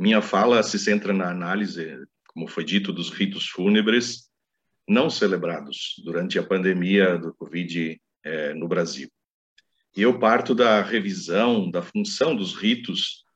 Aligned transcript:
Minha 0.00 0.22
fala 0.22 0.62
se 0.62 0.78
centra 0.78 1.12
na 1.12 1.28
análise, 1.28 2.06
como 2.28 2.48
foi 2.48 2.64
dito, 2.64 2.90
dos 2.90 3.10
ritos 3.10 3.46
fúnebres 3.50 4.30
não 4.88 5.10
celebrados 5.10 5.96
durante 6.02 6.38
a 6.38 6.42
pandemia 6.42 7.18
do 7.18 7.34
Covid 7.34 8.00
eh, 8.24 8.54
no 8.54 8.66
Brasil. 8.66 9.10
E 9.94 10.00
eu 10.00 10.18
parto 10.18 10.54
da 10.54 10.80
revisão 10.80 11.70
da 11.70 11.82
função 11.82 12.34
dos 12.34 12.54
ritos 12.54 13.26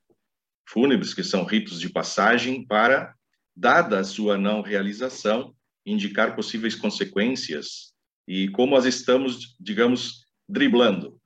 fúnebres, 0.67 1.13
que 1.13 1.23
são 1.23 1.45
ritos 1.45 1.79
de 1.79 1.91
passagem, 1.91 2.67
para, 2.67 3.15
dada 3.55 3.99
a 3.99 4.05
sua 4.05 4.39
não 4.39 4.63
realização, 4.63 5.55
indicar 5.85 6.35
possíveis 6.35 6.75
consequências 6.75 7.93
e 8.27 8.49
como 8.49 8.75
as 8.75 8.87
estamos, 8.87 9.55
digamos, 9.61 10.25
driblando. 10.49 11.21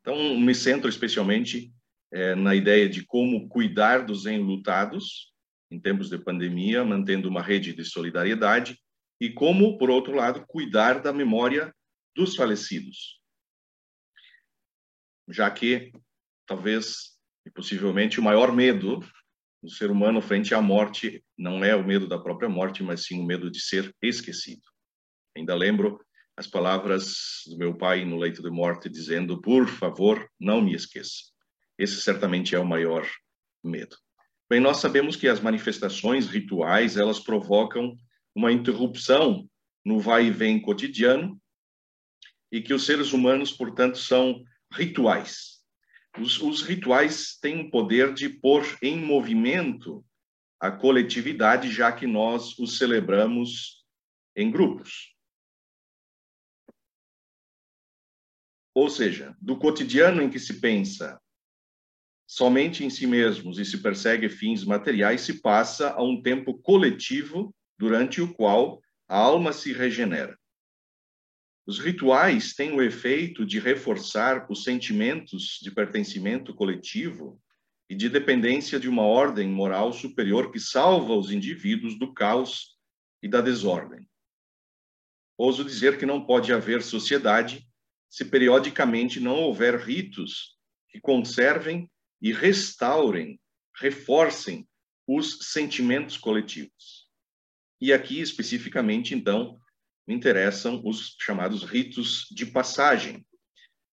Então, 0.00 0.40
me 0.40 0.54
centro 0.54 0.88
especialmente 0.88 1.70
é, 2.12 2.34
na 2.34 2.54
ideia 2.54 2.88
de 2.88 3.04
como 3.04 3.48
cuidar 3.48 4.04
dos 4.04 4.26
enlutados 4.26 5.32
em 5.70 5.78
tempos 5.78 6.10
de 6.10 6.18
pandemia, 6.18 6.84
mantendo 6.84 7.28
uma 7.28 7.42
rede 7.42 7.72
de 7.72 7.84
solidariedade, 7.84 8.78
e 9.20 9.30
como, 9.30 9.78
por 9.78 9.90
outro 9.90 10.14
lado, 10.14 10.44
cuidar 10.46 11.00
da 11.00 11.12
memória 11.12 11.74
dos 12.16 12.34
falecidos. 12.34 13.20
Já 15.28 15.50
que, 15.50 15.92
talvez, 16.46 17.16
e 17.46 17.50
possivelmente, 17.50 18.18
o 18.18 18.22
maior 18.22 18.52
medo 18.52 19.00
do 19.62 19.70
ser 19.70 19.90
humano 19.90 20.20
frente 20.20 20.54
à 20.54 20.60
morte 20.60 21.24
não 21.38 21.62
é 21.62 21.76
o 21.76 21.86
medo 21.86 22.08
da 22.08 22.18
própria 22.18 22.48
morte, 22.48 22.82
mas 22.82 23.04
sim 23.04 23.20
o 23.20 23.26
medo 23.26 23.50
de 23.50 23.60
ser 23.60 23.94
esquecido. 24.02 24.62
Ainda 25.36 25.54
lembro 25.54 26.00
as 26.36 26.46
palavras 26.46 27.42
do 27.46 27.58
meu 27.58 27.76
pai 27.76 28.04
no 28.04 28.16
leito 28.16 28.42
de 28.42 28.50
morte 28.50 28.88
dizendo: 28.88 29.40
"Por 29.40 29.68
favor, 29.68 30.28
não 30.40 30.62
me 30.62 30.74
esqueça". 30.74 31.29
Esse 31.80 31.98
certamente 32.02 32.54
é 32.54 32.58
o 32.58 32.66
maior 32.66 33.10
medo. 33.64 33.96
Bem, 34.50 34.60
nós 34.60 34.76
sabemos 34.76 35.16
que 35.16 35.26
as 35.26 35.40
manifestações 35.40 36.26
rituais, 36.26 36.98
elas 36.98 37.18
provocam 37.18 37.96
uma 38.34 38.52
interrupção 38.52 39.48
no 39.82 39.98
vai 39.98 40.26
e 40.26 40.30
vem 40.30 40.60
cotidiano 40.60 41.40
e 42.52 42.60
que 42.60 42.74
os 42.74 42.84
seres 42.84 43.14
humanos, 43.14 43.50
portanto, 43.50 43.96
são 43.96 44.44
rituais. 44.70 45.64
Os, 46.18 46.38
os 46.42 46.60
rituais 46.60 47.38
têm 47.40 47.62
o 47.62 47.70
poder 47.70 48.12
de 48.12 48.28
pôr 48.28 48.62
em 48.82 48.98
movimento 48.98 50.04
a 50.60 50.70
coletividade, 50.70 51.72
já 51.72 51.90
que 51.90 52.06
nós 52.06 52.58
os 52.58 52.76
celebramos 52.76 53.86
em 54.36 54.50
grupos. 54.50 55.16
Ou 58.74 58.90
seja, 58.90 59.34
do 59.40 59.58
cotidiano 59.58 60.20
em 60.20 60.28
que 60.28 60.38
se 60.38 60.60
pensa 60.60 61.18
somente 62.30 62.84
em 62.84 62.90
si 62.90 63.08
mesmos 63.08 63.58
e 63.58 63.64
se 63.64 63.78
persegue 63.78 64.28
fins 64.28 64.62
materiais, 64.62 65.22
se 65.22 65.40
passa 65.40 65.90
a 65.90 66.00
um 66.00 66.22
tempo 66.22 66.54
coletivo 66.54 67.52
durante 67.76 68.20
o 68.20 68.32
qual 68.32 68.80
a 69.08 69.18
alma 69.18 69.52
se 69.52 69.72
regenera. 69.72 70.38
Os 71.66 71.80
rituais 71.80 72.54
têm 72.54 72.70
o 72.70 72.80
efeito 72.80 73.44
de 73.44 73.58
reforçar 73.58 74.46
os 74.48 74.62
sentimentos 74.62 75.58
de 75.60 75.72
pertencimento 75.72 76.54
coletivo 76.54 77.42
e 77.88 77.96
de 77.96 78.08
dependência 78.08 78.78
de 78.78 78.88
uma 78.88 79.02
ordem 79.02 79.48
moral 79.48 79.92
superior 79.92 80.52
que 80.52 80.60
salva 80.60 81.16
os 81.16 81.32
indivíduos 81.32 81.98
do 81.98 82.14
caos 82.14 82.76
e 83.20 83.26
da 83.26 83.40
desordem. 83.40 84.08
Ouso 85.36 85.64
dizer 85.64 85.98
que 85.98 86.06
não 86.06 86.24
pode 86.24 86.52
haver 86.52 86.80
sociedade 86.80 87.68
se 88.08 88.24
periodicamente 88.24 89.18
não 89.18 89.34
houver 89.40 89.80
ritos 89.80 90.56
que 90.90 91.00
conservem 91.00 91.90
e 92.20 92.32
restaurem, 92.32 93.40
reforcem 93.76 94.68
os 95.06 95.38
sentimentos 95.52 96.16
coletivos. 96.16 97.08
E 97.80 97.92
aqui, 97.92 98.20
especificamente, 98.20 99.14
então, 99.14 99.58
me 100.06 100.14
interessam 100.14 100.82
os 100.84 101.16
chamados 101.20 101.64
ritos 101.64 102.26
de 102.30 102.46
passagem, 102.46 103.24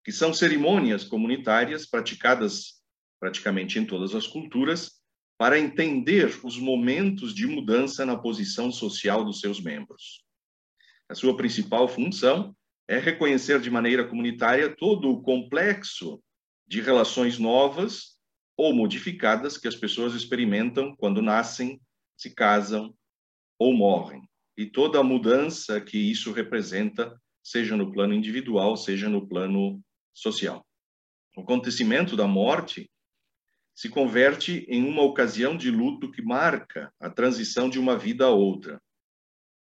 que 0.04 0.12
são 0.12 0.34
cerimônias 0.34 1.04
comunitárias 1.04 1.86
praticadas 1.86 2.82
praticamente 3.20 3.80
em 3.80 3.86
todas 3.86 4.14
as 4.14 4.28
culturas 4.28 5.02
para 5.38 5.60
entender 5.60 6.40
os 6.44 6.58
momentos 6.58 7.34
de 7.34 7.46
mudança 7.46 8.06
na 8.06 8.18
posição 8.18 8.72
social 8.72 9.24
dos 9.24 9.40
seus 9.40 9.62
membros. 9.62 10.24
A 11.10 11.16
sua 11.16 11.38
principal 11.38 11.88
função 11.88 12.56
é 12.88 13.00
reconhecer 13.00 13.60
de 13.60 13.70
maneira 13.70 14.08
comunitária 14.08 14.76
todo 14.76 15.10
o 15.10 15.22
complexo 15.22 16.22
de 16.68 16.82
relações 16.82 17.38
novas 17.38 18.17
ou 18.58 18.74
modificadas 18.74 19.58
que 19.58 19.68
as 19.68 19.76
pessoas 19.76 20.16
experimentam 20.16 20.96
quando 20.96 21.22
nascem, 21.22 21.80
se 22.18 22.34
casam 22.34 22.94
ou 23.60 23.72
morrem. 23.74 24.28
E 24.58 24.66
toda 24.66 25.00
a 25.00 25.04
mudança 25.04 25.80
que 25.80 25.98
isso 25.98 26.32
representa, 26.32 27.16
seja 27.44 27.78
no 27.78 27.92
plano 27.92 28.16
individual, 28.16 28.76
seja 28.76 29.08
no 29.08 29.28
plano 29.28 29.80
social. 30.12 30.66
O 31.36 31.42
acontecimento 31.42 32.16
da 32.16 32.28
morte 32.28 32.90
se 33.76 33.90
converte 33.90 34.66
em 34.68 34.84
uma 34.84 35.04
ocasião 35.04 35.56
de 35.56 35.70
luto 35.70 36.12
que 36.12 36.24
marca 36.24 36.92
a 37.00 37.12
transição 37.12 37.70
de 37.70 37.78
uma 37.78 37.96
vida 37.96 38.26
a 38.26 38.32
outra. 38.32 38.82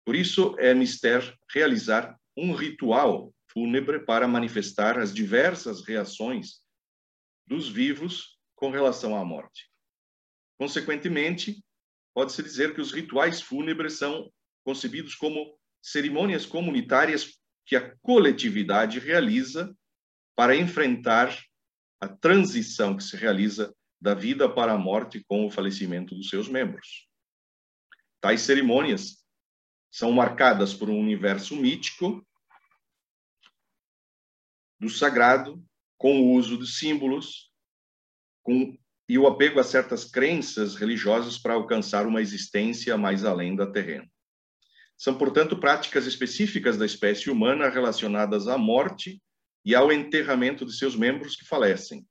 Por 0.05 0.15
isso 0.15 0.55
é 0.59 0.75
mister 0.75 1.35
realizar 1.51 2.21
um 2.37 2.53
ritual 2.53 3.33
fúnebre 3.51 4.05
para 4.05 4.29
manifestar 4.29 4.99
as 4.99 5.15
diversas 5.15 5.83
reações 5.83 6.63
dos 7.47 7.67
vivos 7.67 8.34
com 8.55 8.71
relação 8.71 9.17
à 9.17 9.25
morte. 9.25 9.71
Consequentemente, 10.59 11.63
pode-se 12.15 12.43
dizer 12.43 12.75
que 12.75 12.81
os 12.81 12.93
rituais 12.93 13.41
fúnebres 13.41 13.99
são 13.99 14.33
concebidos 14.65 15.15
como 15.15 15.59
cerimônias 15.83 16.47
comunitárias 16.47 17.39
que 17.67 17.77
a 17.77 17.97
coletividade 17.99 18.99
realiza 18.99 19.77
para 20.37 20.57
enfrentar 20.57 21.37
a 22.01 22.09
transição 22.09 22.97
que 22.97 23.03
se 23.03 23.17
realiza 23.17 23.75
da 24.01 24.15
vida 24.15 24.53
para 24.53 24.73
a 24.73 24.79
morte 24.79 25.25
com 25.27 25.47
o 25.47 25.51
falecimento 25.51 26.15
dos 26.15 26.29
seus 26.29 26.49
membros. 26.49 27.09
Tais 28.21 28.43
cerimônias 28.43 29.25
são 29.91 30.13
marcadas 30.13 30.75
por 30.75 30.91
um 30.91 30.99
universo 30.99 31.57
mítico 31.57 32.27
do 34.79 34.91
sagrado, 34.91 35.65
com 35.97 36.21
o 36.21 36.33
uso 36.33 36.59
de 36.59 36.67
símbolos, 36.67 37.51
com, 38.45 38.77
e 39.09 39.19
o 39.19 39.27
apego 39.27 39.59
a 39.59 39.65
certas 39.65 40.05
crenças 40.05 40.77
religiosas 40.77 41.37
para 41.39 41.55
alcançar 41.55 42.07
uma 42.07 42.23
existência 42.23 42.97
mais 42.97 43.25
além 43.25 43.57
da 43.57 43.67
terrena. 43.67 44.09
São, 44.97 45.19
portanto, 45.19 45.59
práticas 45.59 46.07
específicas 46.07 46.77
da 46.77 46.87
espécie 46.87 47.29
humana 47.29 47.69
relacionadas 47.69 48.47
à 48.47 48.57
morte 48.57 49.21
e 49.65 49.75
ao 49.75 49.91
enterramento 49.91 50.65
de 50.65 50.77
seus 50.77 50.95
membros 50.95 51.35
que 51.35 51.45
falecem, 51.45 52.07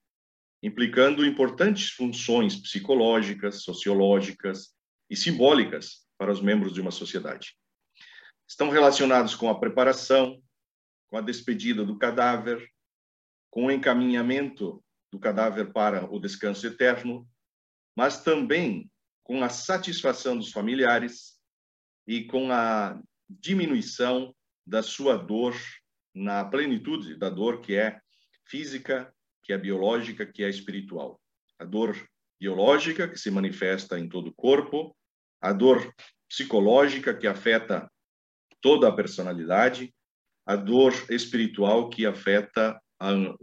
implicando 0.62 1.26
importantes 1.26 1.92
funções 1.92 2.56
psicológicas, 2.56 3.64
sociológicas 3.64 4.74
e 5.10 5.16
simbólicas 5.16 6.06
para 6.18 6.32
os 6.32 6.42
membros 6.42 6.74
de 6.74 6.82
uma 6.82 6.92
sociedade. 6.92 7.56
Estão 8.48 8.70
relacionados 8.70 9.36
com 9.36 9.50
a 9.50 9.60
preparação, 9.60 10.42
com 11.10 11.18
a 11.18 11.22
despedida 11.22 11.86
do 11.86 11.98
cadáver, 11.98 12.68
com 13.50 13.68
o 13.68 13.72
encaminhamento 13.72 14.83
do 15.14 15.20
cadáver 15.20 15.72
para 15.72 16.12
o 16.12 16.20
descanso 16.20 16.66
eterno, 16.66 17.30
mas 17.96 18.24
também 18.24 18.90
com 19.22 19.44
a 19.44 19.48
satisfação 19.48 20.36
dos 20.36 20.52
familiares 20.52 21.40
e 22.08 22.24
com 22.24 22.52
a 22.52 23.00
diminuição 23.30 24.36
da 24.66 24.82
sua 24.82 25.16
dor 25.16 25.56
na 26.16 26.44
plenitude 26.44 27.16
da 27.16 27.30
dor 27.30 27.62
que 27.62 27.76
é 27.76 28.00
física, 28.48 29.14
que 29.44 29.54
é 29.54 29.58
biológica, 29.58 30.26
que 30.26 30.44
é 30.44 30.50
espiritual. 30.50 31.22
A 31.60 31.64
dor 31.64 31.96
biológica 32.40 33.08
que 33.08 33.18
se 33.18 33.30
manifesta 33.30 34.00
em 34.00 34.10
todo 34.10 34.30
o 34.30 34.34
corpo, 34.34 34.98
a 35.40 35.54
dor 35.54 35.94
psicológica 36.28 37.14
que 37.14 37.28
afeta 37.28 37.88
toda 38.60 38.88
a 38.88 38.92
personalidade, 38.92 39.94
a 40.44 40.56
dor 40.56 40.92
espiritual 41.12 41.88
que 41.88 42.04
afeta, 42.04 42.82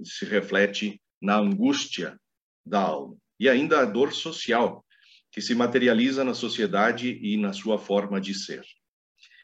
se 0.03 0.25
reflete 0.25 1.00
na 1.20 1.37
angústia 1.37 2.19
da 2.64 2.81
alma. 2.81 3.17
E 3.38 3.49
ainda 3.49 3.81
a 3.81 3.84
dor 3.84 4.12
social, 4.12 4.84
que 5.31 5.40
se 5.40 5.55
materializa 5.55 6.25
na 6.25 6.34
sociedade 6.34 7.19
e 7.22 7.37
na 7.37 7.52
sua 7.52 7.78
forma 7.78 8.20
de 8.20 8.34
ser. 8.34 8.64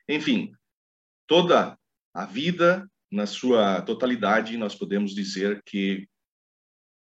Enfim, 0.08 0.52
toda 1.26 1.78
a 2.12 2.24
vida, 2.24 2.88
na 3.10 3.26
sua 3.26 3.82
totalidade, 3.82 4.56
nós 4.56 4.74
podemos 4.74 5.14
dizer 5.14 5.62
que 5.64 6.08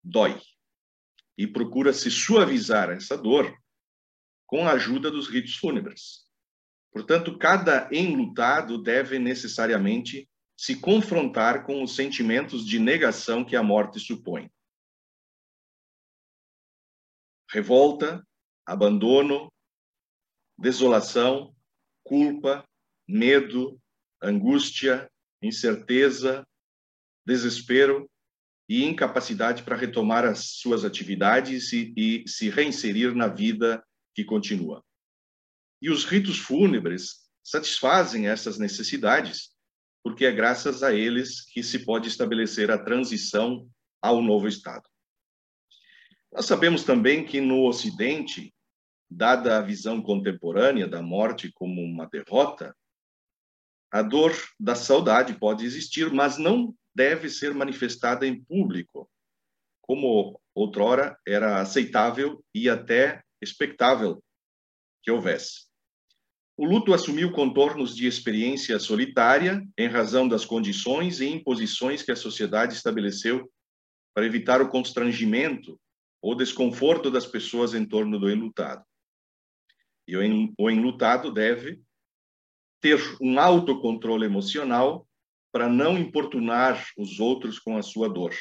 dói. 0.02 0.40
E 1.36 1.46
procura-se 1.46 2.10
suavizar 2.10 2.90
essa 2.90 3.16
dor 3.16 3.54
com 4.46 4.66
a 4.66 4.72
ajuda 4.72 5.10
dos 5.10 5.28
ritos 5.28 5.56
fúnebres. 5.56 6.26
Portanto, 6.92 7.38
cada 7.38 7.88
enlutado 7.90 8.82
deve 8.82 9.18
necessariamente 9.18 10.28
se 10.62 10.76
confrontar 10.76 11.66
com 11.66 11.82
os 11.82 11.96
sentimentos 11.96 12.64
de 12.64 12.78
negação 12.78 13.44
que 13.44 13.56
a 13.56 13.64
morte 13.64 13.98
supõe. 13.98 14.48
Revolta, 17.50 18.24
abandono, 18.64 19.52
desolação, 20.56 21.52
culpa, 22.04 22.64
medo, 23.08 23.76
angústia, 24.22 25.10
incerteza, 25.42 26.46
desespero 27.26 28.08
e 28.68 28.84
incapacidade 28.84 29.64
para 29.64 29.74
retomar 29.74 30.24
as 30.24 30.60
suas 30.60 30.84
atividades 30.84 31.72
e, 31.72 31.92
e 31.96 32.28
se 32.28 32.48
reinserir 32.48 33.16
na 33.16 33.26
vida 33.26 33.84
que 34.14 34.24
continua. 34.24 34.80
E 35.82 35.90
os 35.90 36.04
ritos 36.04 36.38
fúnebres 36.38 37.28
satisfazem 37.42 38.28
essas 38.28 38.60
necessidades, 38.60 39.51
porque 40.02 40.24
é 40.24 40.32
graças 40.32 40.82
a 40.82 40.92
eles 40.92 41.42
que 41.42 41.62
se 41.62 41.84
pode 41.84 42.08
estabelecer 42.08 42.70
a 42.70 42.78
transição 42.82 43.68
ao 44.00 44.20
novo 44.20 44.48
estado. 44.48 44.88
Nós 46.32 46.46
sabemos 46.46 46.82
também 46.82 47.24
que 47.24 47.40
no 47.40 47.66
Ocidente, 47.66 48.54
dada 49.10 49.58
a 49.58 49.62
visão 49.62 50.02
contemporânea 50.02 50.88
da 50.88 51.02
morte 51.02 51.52
como 51.52 51.82
uma 51.82 52.06
derrota, 52.06 52.74
a 53.90 54.00
dor 54.00 54.32
da 54.58 54.74
saudade 54.74 55.38
pode 55.38 55.66
existir, 55.66 56.10
mas 56.10 56.38
não 56.38 56.74
deve 56.94 57.28
ser 57.28 57.54
manifestada 57.54 58.26
em 58.26 58.42
público, 58.42 59.10
como 59.82 60.40
outrora 60.54 61.18
era 61.26 61.60
aceitável 61.60 62.42
e 62.54 62.70
até 62.70 63.22
expectável 63.40 64.22
que 65.02 65.10
houvesse. 65.10 65.71
O 66.62 66.64
luto 66.64 66.94
assumiu 66.94 67.32
contornos 67.32 67.92
de 67.92 68.06
experiência 68.06 68.78
solitária 68.78 69.66
em 69.76 69.88
razão 69.88 70.28
das 70.28 70.44
condições 70.44 71.20
e 71.20 71.26
imposições 71.26 72.04
que 72.04 72.12
a 72.12 72.16
sociedade 72.16 72.74
estabeleceu 72.74 73.50
para 74.14 74.24
evitar 74.26 74.62
o 74.62 74.68
constrangimento 74.68 75.76
ou 76.22 76.36
desconforto 76.36 77.10
das 77.10 77.26
pessoas 77.26 77.74
em 77.74 77.84
torno 77.84 78.16
do 78.16 78.30
enlutado. 78.30 78.84
E 80.06 80.16
o 80.16 80.70
enlutado 80.70 81.32
deve 81.32 81.82
ter 82.80 83.00
um 83.20 83.40
autocontrole 83.40 84.24
emocional 84.24 85.04
para 85.50 85.68
não 85.68 85.98
importunar 85.98 86.80
os 86.96 87.18
outros 87.18 87.58
com 87.58 87.76
a 87.76 87.82
sua 87.82 88.08
dor. 88.08 88.36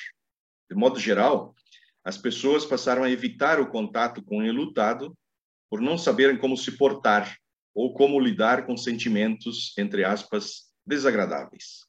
De 0.70 0.78
modo 0.78 1.00
geral, 1.00 1.56
as 2.04 2.20
pessoas 2.20 2.68
passaram 2.68 3.04
a 3.04 3.10
evitar 3.10 3.60
o 3.60 3.72
contato 3.72 4.24
com 4.24 4.38
o 4.38 4.46
enlutado 4.46 5.18
por 5.72 5.82
não 5.82 5.98
saberem 5.98 6.38
como 6.38 6.56
se 6.56 6.78
portar 6.78 7.42
ou 7.74 7.94
como 7.94 8.20
lidar 8.20 8.66
com 8.66 8.76
sentimentos, 8.76 9.74
entre 9.78 10.04
aspas, 10.04 10.72
desagradáveis. 10.86 11.86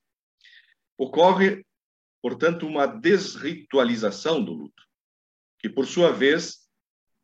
Ocorre, 0.97 1.65
portanto, 2.21 2.67
uma 2.67 2.87
desritualização 2.87 4.43
do 4.43 4.53
luto, 4.53 4.83
que, 5.59 5.69
por 5.69 5.87
sua 5.87 6.13
vez, 6.13 6.69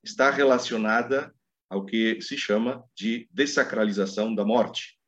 está 0.03 0.31
relacionada 0.31 1.35
ao 1.69 1.85
que 1.85 2.21
se 2.21 2.37
chama 2.37 2.83
de 2.97 3.29
desacralização 3.31 4.35
da 4.35 4.45
morte. 4.45 4.99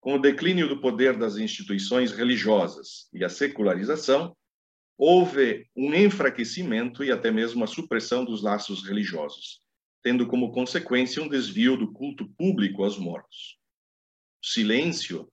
Com 0.00 0.14
o 0.14 0.18
declínio 0.18 0.68
do 0.68 0.80
poder 0.80 1.16
das 1.16 1.36
instituições 1.36 2.10
religiosas 2.10 3.08
e 3.12 3.24
a 3.24 3.28
secularização, 3.28 4.36
houve 4.96 5.66
um 5.76 5.94
enfraquecimento 5.94 7.04
e 7.04 7.10
até 7.10 7.30
mesmo 7.30 7.62
a 7.64 7.66
supressão 7.66 8.24
dos 8.24 8.42
laços 8.42 8.86
religiosos, 8.86 9.62
tendo 10.02 10.26
como 10.26 10.52
consequência 10.52 11.22
um 11.22 11.28
desvio 11.28 11.76
do 11.76 11.92
culto 11.92 12.28
público 12.36 12.82
aos 12.82 12.98
mortos. 12.98 13.58
O 14.42 14.46
silêncio 14.46 15.30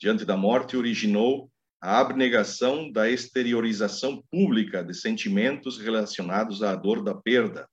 diante 0.00 0.24
da 0.24 0.36
morte 0.36 0.76
originou 0.76 1.50
a 1.80 1.98
abnegação 1.98 2.90
da 2.90 3.10
exteriorização 3.10 4.22
pública 4.30 4.82
de 4.82 4.94
sentimentos 4.94 5.78
relacionados 5.78 6.62
à 6.62 6.74
dor 6.74 7.02
da 7.02 7.14
perda, 7.14 7.68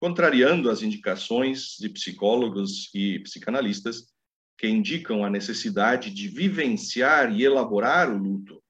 contrariando 0.00 0.70
as 0.70 0.82
indicações 0.82 1.76
de 1.78 1.88
psicólogos 1.88 2.92
e 2.94 3.18
psicanalistas 3.20 4.12
que 4.58 4.68
indicam 4.68 5.24
a 5.24 5.30
necessidade 5.30 6.10
de 6.10 6.28
vivenciar 6.28 7.32
e 7.32 7.44
elaborar 7.44 8.10
o 8.10 8.16
luto 8.16 8.62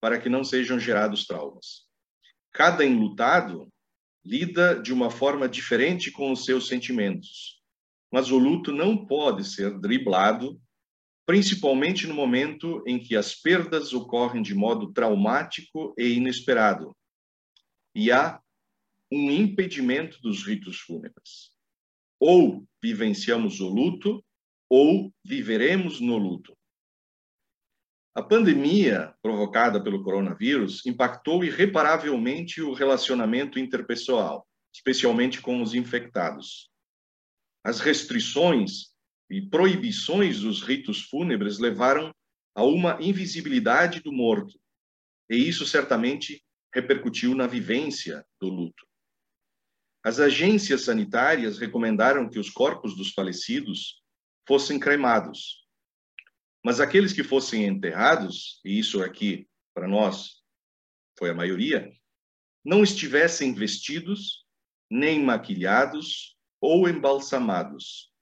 para 0.00 0.18
que 0.18 0.28
não 0.28 0.42
sejam 0.42 0.78
gerados 0.78 1.26
traumas. 1.26 1.86
Cada 2.52 2.84
enlutado 2.84 3.68
lida 4.24 4.80
de 4.80 4.92
uma 4.92 5.10
forma 5.10 5.48
diferente 5.48 6.10
com 6.10 6.30
os 6.32 6.44
seus 6.44 6.68
sentimentos, 6.68 7.60
mas 8.12 8.30
o 8.30 8.38
luto 8.38 8.72
não 8.72 9.06
pode 9.06 9.44
ser 9.44 9.78
driblado, 9.78 10.60
principalmente 11.26 12.06
no 12.06 12.14
momento 12.14 12.82
em 12.86 12.98
que 12.98 13.16
as 13.16 13.34
perdas 13.34 13.92
ocorrem 13.92 14.42
de 14.42 14.54
modo 14.54 14.92
traumático 14.92 15.94
e 15.96 16.14
inesperado. 16.14 16.94
E 17.94 18.10
há 18.10 18.40
um 19.12 19.30
impedimento 19.30 20.20
dos 20.20 20.44
ritos 20.46 20.80
fúnebres. 20.80 21.50
Ou 22.18 22.64
vivenciamos 22.82 23.60
o 23.60 23.68
luto, 23.68 24.24
ou 24.68 25.12
viveremos 25.24 26.00
no 26.00 26.16
luto. 26.16 26.56
A 28.12 28.22
pandemia 28.22 29.14
provocada 29.22 29.82
pelo 29.82 30.02
coronavírus 30.02 30.84
impactou 30.84 31.44
irreparavelmente 31.44 32.60
o 32.60 32.72
relacionamento 32.72 33.56
interpessoal, 33.56 34.46
especialmente 34.74 35.40
com 35.40 35.62
os 35.62 35.74
infectados. 35.74 36.68
As 37.64 37.78
restrições 37.78 38.90
e 39.30 39.40
proibições 39.40 40.40
dos 40.40 40.60
ritos 40.60 41.02
fúnebres 41.02 41.58
levaram 41.58 42.12
a 42.52 42.64
uma 42.64 42.98
invisibilidade 43.00 44.00
do 44.00 44.12
morto, 44.12 44.58
e 45.30 45.36
isso 45.36 45.64
certamente 45.64 46.42
repercutiu 46.74 47.34
na 47.36 47.46
vivência 47.46 48.26
do 48.40 48.48
luto. 48.48 48.84
As 50.02 50.18
agências 50.18 50.82
sanitárias 50.82 51.58
recomendaram 51.58 52.28
que 52.28 52.40
os 52.40 52.50
corpos 52.50 52.96
dos 52.96 53.12
falecidos 53.12 54.02
fossem 54.48 54.80
cremados. 54.80 55.68
Mas 56.64 56.80
aqueles 56.80 57.12
que 57.12 57.22
fossem 57.22 57.66
enterrados, 57.66 58.60
e 58.64 58.78
isso 58.78 59.02
aqui 59.02 59.48
para 59.74 59.88
nós 59.88 60.42
foi 61.18 61.30
a 61.30 61.34
maioria, 61.34 61.90
não 62.64 62.82
estivessem 62.82 63.54
vestidos, 63.54 64.44
nem 64.90 65.22
maquilhados 65.22 66.36
ou 66.60 66.88
embalsamados, 66.88 68.12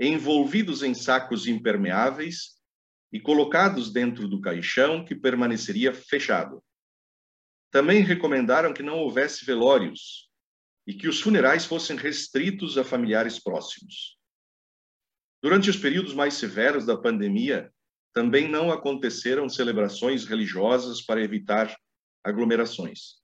envolvidos 0.00 0.82
em 0.82 0.94
sacos 0.94 1.46
impermeáveis 1.46 2.56
e 3.12 3.20
colocados 3.20 3.92
dentro 3.92 4.26
do 4.26 4.40
caixão 4.40 5.04
que 5.04 5.14
permaneceria 5.14 5.94
fechado. 5.94 6.62
Também 7.70 8.02
recomendaram 8.02 8.72
que 8.72 8.82
não 8.82 8.98
houvesse 8.98 9.44
velórios, 9.44 10.26
e 10.86 10.94
que 10.94 11.08
os 11.08 11.20
funerais 11.20 11.66
fossem 11.66 11.96
restritos 11.96 12.78
a 12.78 12.84
familiares 12.84 13.38
próximos. 13.38 14.16
Durante 15.42 15.68
os 15.68 15.76
períodos 15.76 16.14
mais 16.14 16.34
severos 16.34 16.86
da 16.86 16.96
pandemia, 16.96 17.72
também 18.16 18.48
não 18.48 18.72
aconteceram 18.72 19.46
celebrações 19.46 20.24
religiosas 20.24 21.02
para 21.02 21.22
evitar 21.22 21.76
aglomerações. 22.24 23.16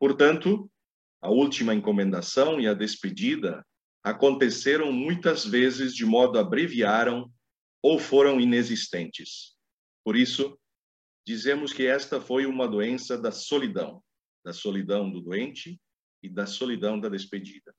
Portanto, 0.00 0.70
a 1.20 1.28
última 1.28 1.74
encomendação 1.74 2.58
e 2.58 2.66
a 2.66 2.72
despedida 2.72 3.62
aconteceram 4.02 4.90
muitas 4.90 5.44
vezes 5.44 5.94
de 5.94 6.06
modo 6.06 6.38
abreviaram 6.38 7.30
ou 7.82 7.98
foram 7.98 8.40
inexistentes. 8.40 9.58
Por 10.02 10.16
isso, 10.16 10.58
dizemos 11.26 11.70
que 11.74 11.86
esta 11.86 12.18
foi 12.18 12.46
uma 12.46 12.66
doença 12.66 13.18
da 13.18 13.30
solidão, 13.30 14.02
da 14.42 14.54
solidão 14.54 15.10
do 15.10 15.20
doente 15.20 15.78
e 16.22 16.30
da 16.30 16.46
solidão 16.46 16.98
da 16.98 17.10
despedida. 17.10 17.76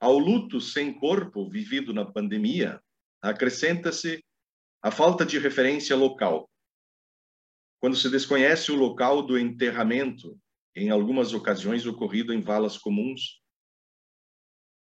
Ao 0.00 0.18
luto 0.18 0.60
sem 0.60 0.92
corpo 0.92 1.48
vivido 1.48 1.94
na 1.94 2.04
pandemia, 2.04 2.82
acrescenta-se 3.22 4.25
a 4.86 4.90
falta 4.92 5.26
de 5.26 5.36
referência 5.36 5.96
local. 5.96 6.48
Quando 7.80 7.96
se 7.96 8.08
desconhece 8.08 8.70
o 8.70 8.76
local 8.76 9.20
do 9.20 9.36
enterramento, 9.36 10.40
em 10.76 10.90
algumas 10.90 11.34
ocasiões 11.34 11.84
ocorrido 11.86 12.32
em 12.32 12.40
valas 12.40 12.78
comuns, 12.78 13.42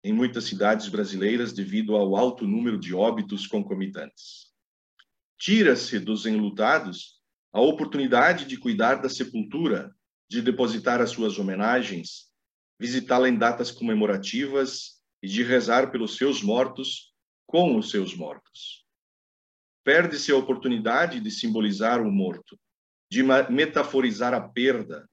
em 0.03 0.11
muitas 0.11 0.43
cidades 0.43 0.89
brasileiras 0.89 1.53
devido 1.53 1.95
ao 1.95 2.17
alto 2.17 2.45
número 2.45 2.77
de 2.77 2.93
óbitos 2.93 3.47
concomitantes. 3.47 4.51
Tira-se 5.39 5.97
dos 5.97 6.25
enlutados 6.25 7.21
a 7.53 7.61
oportunidade 7.61 8.43
de 8.47 8.57
cuidar 8.57 8.95
da 8.95 9.07
sepultura 9.07 9.95
de 10.29 10.41
depositar 10.41 10.99
as 10.99 11.11
suas 11.11 11.39
homenagens, 11.39 12.29
visitá-la 12.77 13.29
em 13.29 13.37
datas 13.37 13.71
comemorativas 13.71 15.01
e 15.23 15.27
de 15.29 15.41
rezar 15.41 15.89
pelos 15.89 16.17
seus 16.17 16.43
mortos 16.43 17.13
com 17.47 17.77
os 17.77 17.89
seus 17.89 18.13
mortos. 18.13 18.84
Perde-se 19.85 20.31
a 20.31 20.35
oportunidade 20.35 21.21
de 21.21 21.31
simbolizar 21.31 22.01
o 22.01 22.11
morto, 22.11 22.59
de 23.09 23.21
metaforizar 23.23 24.33
a 24.33 24.41
perda, 24.41 25.07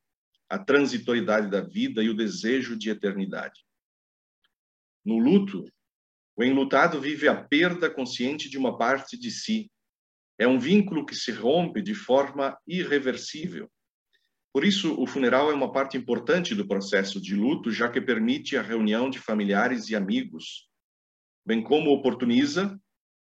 a 0.48 0.58
transitoriedade 0.58 1.50
da 1.50 1.60
vida 1.60 2.02
e 2.02 2.08
o 2.08 2.16
desejo 2.16 2.76
de 2.76 2.88
eternidade. 2.90 3.60
No 5.04 5.18
luto, 5.18 5.64
o 6.34 6.42
enlutado 6.42 7.00
vive 7.00 7.28
a 7.28 7.44
perda 7.44 7.90
consciente 7.90 8.48
de 8.48 8.56
uma 8.56 8.78
parte 8.78 9.18
de 9.18 9.30
si. 9.30 9.70
É 10.38 10.48
um 10.48 10.58
vínculo 10.58 11.04
que 11.04 11.14
se 11.14 11.30
rompe 11.30 11.82
de 11.82 11.94
forma 11.94 12.58
irreversível 12.66 13.70
Por 14.52 14.64
isso, 14.64 15.00
o 15.00 15.06
funeral 15.06 15.50
é 15.50 15.54
uma 15.54 15.70
parte 15.70 15.98
importante 15.98 16.54
do 16.54 16.66
processo 16.66 17.20
de 17.20 17.34
luto, 17.34 17.70
já 17.70 17.90
que 17.90 18.00
permite 18.00 18.56
a 18.56 18.62
reunião 18.62 19.10
de 19.10 19.18
familiares 19.18 19.90
e 19.90 19.96
amigos, 19.96 20.66
bem 21.44 21.62
como 21.62 21.90
oportuniza, 21.90 22.80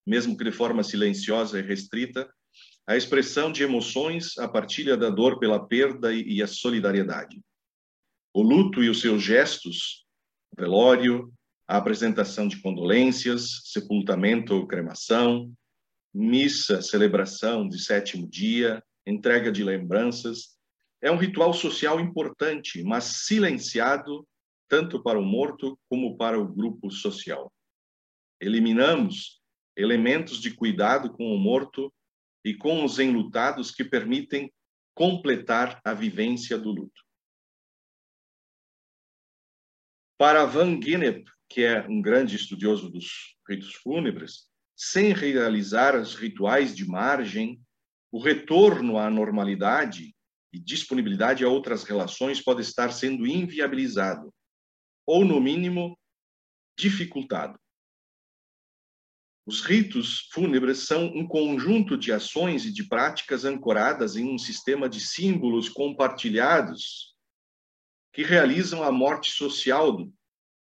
mesmo 0.05 0.37
que 0.37 0.43
de 0.43 0.51
forma 0.51 0.83
silenciosa 0.83 1.59
e 1.59 1.61
restrita, 1.61 2.29
a 2.85 2.97
expressão 2.97 3.51
de 3.51 3.63
emoções, 3.63 4.37
a 4.37 4.47
partilha 4.47 4.97
da 4.97 5.09
dor 5.09 5.39
pela 5.39 5.65
perda 5.65 6.13
e 6.13 6.41
a 6.41 6.47
solidariedade. 6.47 7.41
O 8.33 8.41
luto 8.41 8.83
e 8.83 8.89
os 8.89 8.99
seus 8.99 9.23
gestos, 9.23 10.05
velório, 10.57 11.33
a 11.67 11.77
apresentação 11.77 12.47
de 12.47 12.61
condolências, 12.61 13.61
sepultamento 13.65 14.53
ou 14.53 14.67
cremação, 14.67 15.51
missa, 16.13 16.81
celebração 16.81 17.67
de 17.67 17.79
sétimo 17.79 18.29
dia, 18.29 18.83
entrega 19.07 19.51
de 19.51 19.63
lembranças, 19.63 20.57
é 21.01 21.11
um 21.11 21.17
ritual 21.17 21.53
social 21.53 21.99
importante, 21.99 22.83
mas 22.83 23.03
silenciado 23.25 24.27
tanto 24.69 25.01
para 25.03 25.19
o 25.19 25.23
morto 25.23 25.77
como 25.89 26.17
para 26.17 26.39
o 26.39 26.47
grupo 26.47 26.89
social. 26.91 27.51
Eliminamos 28.41 29.41
elementos 29.75 30.39
de 30.39 30.53
cuidado 30.53 31.11
com 31.11 31.33
o 31.33 31.37
morto 31.37 31.93
e 32.43 32.53
com 32.53 32.83
os 32.83 32.99
enlutados 32.99 33.71
que 33.71 33.83
permitem 33.83 34.51
completar 34.93 35.81
a 35.83 35.93
vivência 35.93 36.57
do 36.57 36.71
luto. 36.71 37.03
Para 40.17 40.45
Van 40.45 40.79
Gennep, 40.81 41.25
que 41.49 41.63
é 41.63 41.87
um 41.87 42.01
grande 42.01 42.35
estudioso 42.35 42.89
dos 42.89 43.35
ritos 43.47 43.73
fúnebres, 43.75 44.47
sem 44.75 45.13
realizar 45.13 45.99
os 45.99 46.15
rituais 46.15 46.75
de 46.75 46.85
margem, 46.85 47.61
o 48.11 48.19
retorno 48.19 48.97
à 48.97 49.09
normalidade 49.09 50.15
e 50.51 50.59
disponibilidade 50.59 51.43
a 51.43 51.49
outras 51.49 51.83
relações 51.83 52.41
pode 52.41 52.61
estar 52.61 52.91
sendo 52.91 53.25
inviabilizado, 53.25 54.33
ou, 55.05 55.25
no 55.25 55.41
mínimo, 55.41 55.97
dificultado. 56.77 57.59
Os 59.45 59.61
ritos 59.61 60.29
fúnebres 60.31 60.85
são 60.85 61.07
um 61.07 61.27
conjunto 61.27 61.97
de 61.97 62.13
ações 62.13 62.65
e 62.65 62.71
de 62.71 62.83
práticas 62.83 63.43
ancoradas 63.43 64.15
em 64.15 64.29
um 64.29 64.37
sistema 64.37 64.87
de 64.87 65.01
símbolos 65.01 65.67
compartilhados 65.67 67.13
que 68.13 68.23
realizam 68.23 68.83
a 68.83 68.91
morte 68.91 69.31
social 69.31 69.91
do, 69.91 70.13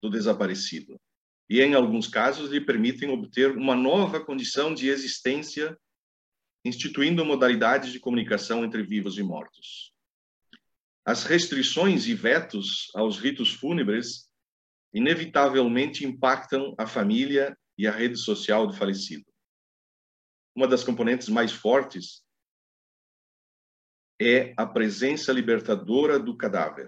do 0.03 0.09
desaparecido 0.09 0.99
e, 1.49 1.61
em 1.61 1.75
alguns 1.75 2.09
casos, 2.09 2.51
lhe 2.51 2.61
permitem 2.61 3.11
obter 3.11 3.55
uma 3.57 3.75
nova 3.75 4.25
condição 4.25 4.73
de 4.73 4.89
existência, 4.89 5.77
instituindo 6.65 7.25
modalidades 7.25 7.93
de 7.93 8.01
comunicação 8.01 8.65
entre 8.65 8.83
vivos 8.83 9.19
e 9.19 9.23
mortos. 9.23 9.93
As 11.05 11.25
restrições 11.25 12.07
e 12.07 12.15
vetos 12.15 12.91
aos 12.95 13.19
ritos 13.19 13.53
fúnebres 13.53 14.31
inevitavelmente 14.95 16.07
impactam 16.07 16.75
a 16.79 16.87
família 16.87 17.55
e 17.77 17.87
a 17.87 17.93
rede 17.93 18.17
social 18.17 18.67
do 18.67 18.73
falecido. 18.73 19.25
Uma 20.55 20.69
das 20.69 20.85
componentes 20.85 21.29
mais 21.29 21.53
fortes 21.53 22.25
é 24.21 24.55
a 24.57 24.65
presença 24.65 25.33
libertadora 25.33 26.19
do 26.19 26.37
cadáver. 26.37 26.87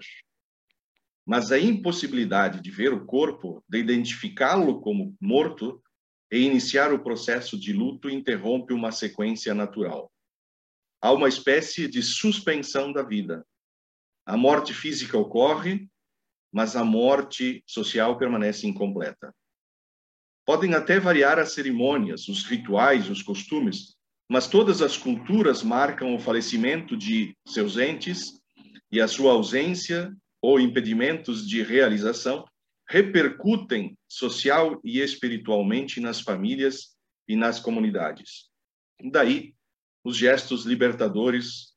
Mas 1.25 1.51
a 1.51 1.59
impossibilidade 1.59 2.61
de 2.61 2.71
ver 2.71 2.93
o 2.93 3.05
corpo, 3.05 3.63
de 3.67 3.79
identificá-lo 3.79 4.79
como 4.79 5.15
morto 5.19 5.83
e 6.31 6.39
iniciar 6.39 6.93
o 6.93 7.03
processo 7.03 7.59
de 7.59 7.73
luto 7.73 8.09
interrompe 8.09 8.73
uma 8.73 8.91
sequência 8.91 9.53
natural. 9.53 10.11
Há 11.01 11.11
uma 11.11 11.27
espécie 11.27 11.87
de 11.87 12.01
suspensão 12.01 12.93
da 12.93 13.03
vida. 13.03 13.45
A 14.25 14.35
morte 14.37 14.73
física 14.73 15.17
ocorre, 15.17 15.89
mas 16.51 16.75
a 16.75 16.83
morte 16.83 17.61
social 17.67 18.17
permanece 18.17 18.65
incompleta. 18.65 19.33
Podem 20.47 20.73
até 20.75 20.97
variar 20.97 21.37
as 21.39 21.51
cerimônias, 21.51 22.29
os 22.29 22.45
rituais, 22.45 23.09
os 23.09 23.21
costumes, 23.21 23.97
mas 24.29 24.47
todas 24.47 24.81
as 24.81 24.95
culturas 24.95 25.61
marcam 25.61 26.15
o 26.15 26.19
falecimento 26.19 26.95
de 26.95 27.35
seus 27.45 27.75
entes 27.75 28.41
e 28.89 29.01
a 29.01 29.09
sua 29.09 29.33
ausência 29.33 30.09
ou 30.41 30.57
impedimentos 30.57 31.45
de 31.45 31.61
realização 31.61 32.45
repercutem 32.89 33.97
social 34.07 34.79
e 34.85 35.01
espiritualmente 35.01 35.99
nas 35.99 36.21
famílias 36.21 36.95
e 37.27 37.35
nas 37.35 37.59
comunidades. 37.59 38.45
Daí 39.11 39.53
os 40.01 40.15
gestos 40.15 40.63
libertadores 40.63 41.73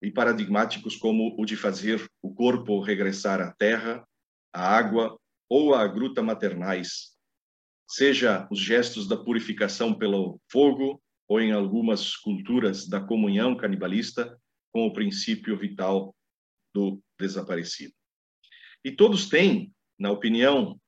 e 0.00 0.08
paradigmáticos 0.08 0.94
como 0.94 1.34
o 1.36 1.44
de 1.44 1.56
fazer 1.56 2.08
o 2.22 2.32
corpo 2.32 2.78
regressar 2.78 3.40
à 3.40 3.50
terra, 3.50 4.06
à 4.52 4.76
água 4.76 5.18
ou 5.50 5.74
à 5.74 5.84
gruta 5.88 6.22
maternais, 6.22 7.17
seja 7.88 8.46
os 8.50 8.60
gestos 8.60 9.08
da 9.08 9.16
purificação 9.16 9.94
pelo 9.94 10.38
fogo 10.50 11.02
ou 11.26 11.40
em 11.40 11.52
algumas 11.52 12.14
culturas 12.16 12.86
da 12.86 13.00
comunhão 13.00 13.56
canibalista 13.56 14.38
com 14.70 14.86
o 14.86 14.92
princípio 14.92 15.58
vital 15.58 16.14
do 16.74 17.02
desaparecido. 17.18 17.94
E 18.84 18.92
todos 18.92 19.28
têm, 19.28 19.72
na 19.98 20.10
opinião 20.10 20.78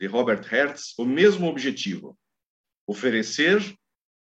de 0.00 0.06
Robert 0.06 0.42
Hertz, 0.42 0.98
o 0.98 1.04
mesmo 1.04 1.46
objetivo: 1.46 2.18
oferecer 2.86 3.60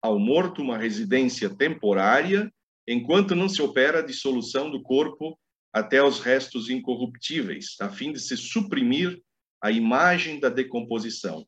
ao 0.02 0.18
morto 0.18 0.60
uma 0.60 0.76
residência 0.76 1.48
temporária 1.48 2.52
enquanto 2.86 3.34
não 3.34 3.48
se 3.48 3.62
opera 3.62 4.00
a 4.00 4.06
dissolução 4.06 4.70
do 4.70 4.82
corpo 4.82 5.38
até 5.72 6.02
os 6.02 6.20
restos 6.20 6.68
incorruptíveis, 6.68 7.76
a 7.80 7.88
fim 7.88 8.12
de 8.12 8.20
se 8.20 8.36
suprimir 8.36 9.22
a 9.62 9.70
imagem 9.70 10.38
da 10.38 10.50
decomposição 10.50 11.46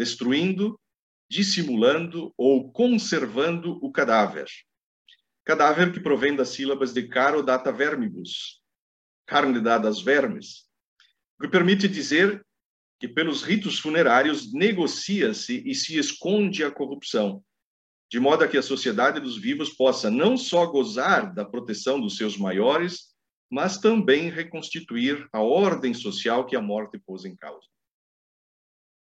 destruindo, 0.00 0.80
dissimulando 1.28 2.32
ou 2.34 2.72
conservando 2.72 3.78
o 3.84 3.92
cadáver. 3.92 4.46
Cadáver 5.44 5.92
que 5.92 6.00
provém 6.00 6.34
das 6.34 6.48
sílabas 6.48 6.94
de 6.94 7.06
caro 7.06 7.42
data 7.42 7.70
vermibus, 7.70 8.62
carne 9.26 9.60
dada 9.60 9.88
aos 9.88 10.00
vermes, 10.00 10.64
o 11.38 11.42
que 11.42 11.48
permite 11.48 11.86
dizer 11.86 12.42
que 12.98 13.06
pelos 13.06 13.42
ritos 13.42 13.78
funerários 13.78 14.50
negocia-se 14.54 15.62
e 15.66 15.74
se 15.74 15.98
esconde 15.98 16.64
a 16.64 16.70
corrupção, 16.70 17.44
de 18.10 18.18
modo 18.18 18.44
a 18.44 18.48
que 18.48 18.56
a 18.56 18.62
sociedade 18.62 19.20
dos 19.20 19.36
vivos 19.36 19.68
possa 19.68 20.10
não 20.10 20.34
só 20.34 20.64
gozar 20.64 21.34
da 21.34 21.44
proteção 21.44 22.00
dos 22.00 22.16
seus 22.16 22.38
maiores, 22.38 23.14
mas 23.50 23.76
também 23.76 24.30
reconstituir 24.30 25.28
a 25.30 25.42
ordem 25.42 25.92
social 25.92 26.46
que 26.46 26.56
a 26.56 26.62
morte 26.62 26.98
pôs 26.98 27.26
em 27.26 27.36
causa. 27.36 27.68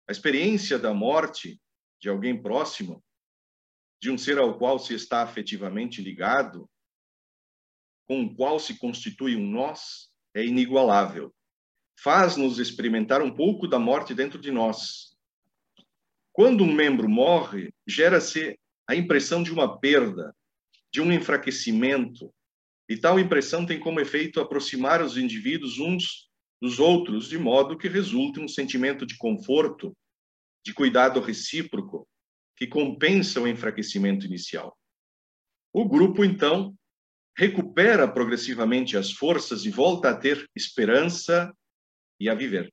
A 0.09 0.13
experiência 0.13 0.79
da 0.79 0.95
morte 0.95 1.61
de 2.01 2.09
alguém 2.09 2.41
próximo, 2.41 3.03
de 4.01 4.11
um 4.11 4.17
ser 4.17 4.39
ao 4.39 4.57
qual 4.57 4.79
se 4.79 4.95
está 4.95 5.23
afetivamente 5.23 6.01
ligado, 6.01 6.71
com 8.07 8.23
o 8.23 8.35
qual 8.37 8.61
se 8.61 8.79
constitui 8.79 9.37
um 9.37 9.51
nós, 9.51 10.11
é 10.35 10.45
inigualável. 10.45 11.35
Faz-nos 11.99 12.59
experimentar 12.59 13.21
um 13.21 13.35
pouco 13.35 13.67
da 13.67 13.79
morte 13.79 14.15
dentro 14.15 14.39
de 14.39 14.53
nós. 14.53 15.17
Quando 16.33 16.63
um 16.63 16.73
membro 16.73 17.09
morre, 17.09 17.73
gera-se 17.87 18.57
a 18.87 18.95
impressão 18.95 19.43
de 19.43 19.51
uma 19.51 19.81
perda, 19.81 20.37
de 20.93 21.01
um 21.01 21.11
enfraquecimento, 21.11 22.33
e 22.89 22.97
tal 22.97 23.19
impressão 23.19 23.67
tem 23.67 23.81
como 23.81 23.99
efeito 23.99 24.41
aproximar 24.41 25.03
os 25.03 25.17
indivíduos 25.17 25.81
uns 25.81 26.26
dos 26.61 26.79
outros, 26.79 27.29
de 27.29 27.39
modo 27.39 27.77
que 27.77 27.89
resulte 27.89 28.41
um 28.41 28.49
sentimento 28.49 29.07
de 29.07 29.17
conforto, 29.17 29.97
de 30.65 30.73
cuidado 30.73 31.21
recíproco, 31.21 32.09
que 32.57 32.67
compensa 32.67 33.41
o 33.41 33.47
enfraquecimento 33.47 34.27
inicial. 34.27 34.77
O 35.73 35.87
grupo, 35.87 36.25
então, 36.25 36.75
recupera 37.37 38.09
progressivamente 38.09 38.97
as 38.97 39.13
forças 39.13 39.67
e 39.67 39.71
volta 39.71 40.11
a 40.11 40.17
ter 40.17 40.49
esperança 40.57 41.53
e 42.19 42.31
a 42.31 42.35
viver. 42.35 42.73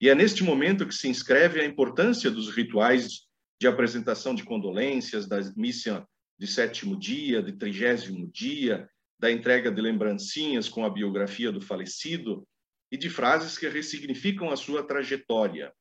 E 0.00 0.08
é 0.08 0.14
neste 0.14 0.44
momento 0.44 0.86
que 0.86 0.94
se 0.94 1.08
inscreve 1.08 1.60
a 1.60 1.64
importância 1.64 2.30
dos 2.30 2.48
rituais 2.48 3.26
de 3.60 3.66
apresentação 3.66 4.34
de 4.34 4.44
condolências, 4.44 5.28
da 5.28 5.38
missa 5.56 6.06
de 6.38 6.46
sétimo 6.46 6.98
dia, 6.98 7.42
de 7.42 7.52
trigésimo 7.52 8.30
dia, 8.32 8.88
da 9.18 9.30
entrega 9.30 9.70
de 9.70 9.82
lembrancinhas 9.82 10.68
com 10.68 10.86
a 10.86 10.88
biografia 10.88 11.52
do 11.52 11.60
falecido, 11.60 12.48
e 12.90 12.96
de 12.96 13.08
frases 13.08 13.56
que 13.56 13.68
ressignificam 13.68 14.50
a 14.50 14.56
sua 14.56 14.82
trajetória. 14.82 15.72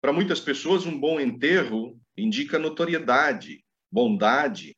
Para 0.00 0.12
muitas 0.12 0.40
pessoas, 0.40 0.86
um 0.86 0.98
bom 0.98 1.20
enterro 1.20 2.00
indica 2.16 2.58
notoriedade, 2.58 3.64
bondade, 3.90 4.76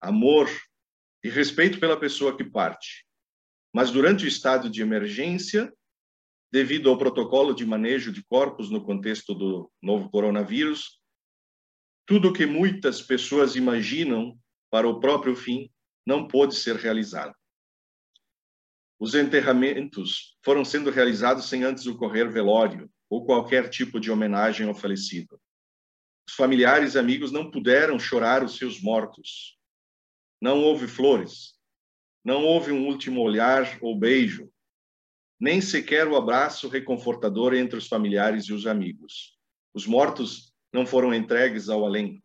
amor 0.00 0.50
e 1.22 1.28
respeito 1.28 1.78
pela 1.78 1.98
pessoa 1.98 2.36
que 2.36 2.44
parte. 2.44 3.06
Mas 3.72 3.90
durante 3.90 4.24
o 4.24 4.28
estado 4.28 4.68
de 4.68 4.82
emergência, 4.82 5.72
devido 6.52 6.90
ao 6.90 6.98
protocolo 6.98 7.54
de 7.54 7.64
manejo 7.64 8.12
de 8.12 8.22
corpos 8.24 8.70
no 8.70 8.84
contexto 8.84 9.34
do 9.34 9.70
novo 9.82 10.10
coronavírus, 10.10 11.00
tudo 12.06 12.28
o 12.28 12.32
que 12.32 12.46
muitas 12.46 13.00
pessoas 13.00 13.56
imaginam 13.56 14.38
para 14.70 14.88
o 14.88 15.00
próprio 15.00 15.34
fim 15.34 15.70
não 16.06 16.28
pôde 16.28 16.54
ser 16.54 16.76
realizado. 16.76 17.34
Os 18.98 19.14
enterramentos 19.14 20.36
foram 20.44 20.64
sendo 20.64 20.90
realizados 20.90 21.48
sem 21.48 21.64
antes 21.64 21.86
ocorrer 21.86 22.30
velório 22.30 22.90
ou 23.10 23.24
qualquer 23.26 23.68
tipo 23.68 23.98
de 23.98 24.10
homenagem 24.10 24.66
ao 24.66 24.74
falecido. 24.74 25.40
Os 26.28 26.34
familiares 26.34 26.94
e 26.94 26.98
amigos 26.98 27.30
não 27.30 27.50
puderam 27.50 27.98
chorar 27.98 28.42
os 28.42 28.56
seus 28.56 28.80
mortos. 28.80 29.58
Não 30.40 30.62
houve 30.62 30.86
flores, 30.86 31.54
não 32.24 32.44
houve 32.44 32.72
um 32.72 32.86
último 32.86 33.20
olhar 33.20 33.78
ou 33.82 33.98
beijo, 33.98 34.50
nem 35.38 35.60
sequer 35.60 36.08
o 36.08 36.16
abraço 36.16 36.68
reconfortador 36.68 37.54
entre 37.54 37.76
os 37.76 37.86
familiares 37.86 38.44
e 38.44 38.52
os 38.52 38.66
amigos. 38.66 39.38
Os 39.74 39.86
mortos 39.86 40.54
não 40.72 40.86
foram 40.86 41.12
entregues 41.12 41.68
ao 41.68 41.84
além. 41.84 42.22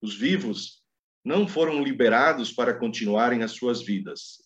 Os 0.00 0.14
vivos 0.14 0.82
não 1.24 1.48
foram 1.48 1.82
liberados 1.82 2.52
para 2.52 2.78
continuarem 2.78 3.42
as 3.42 3.52
suas 3.52 3.82
vidas. 3.82 4.45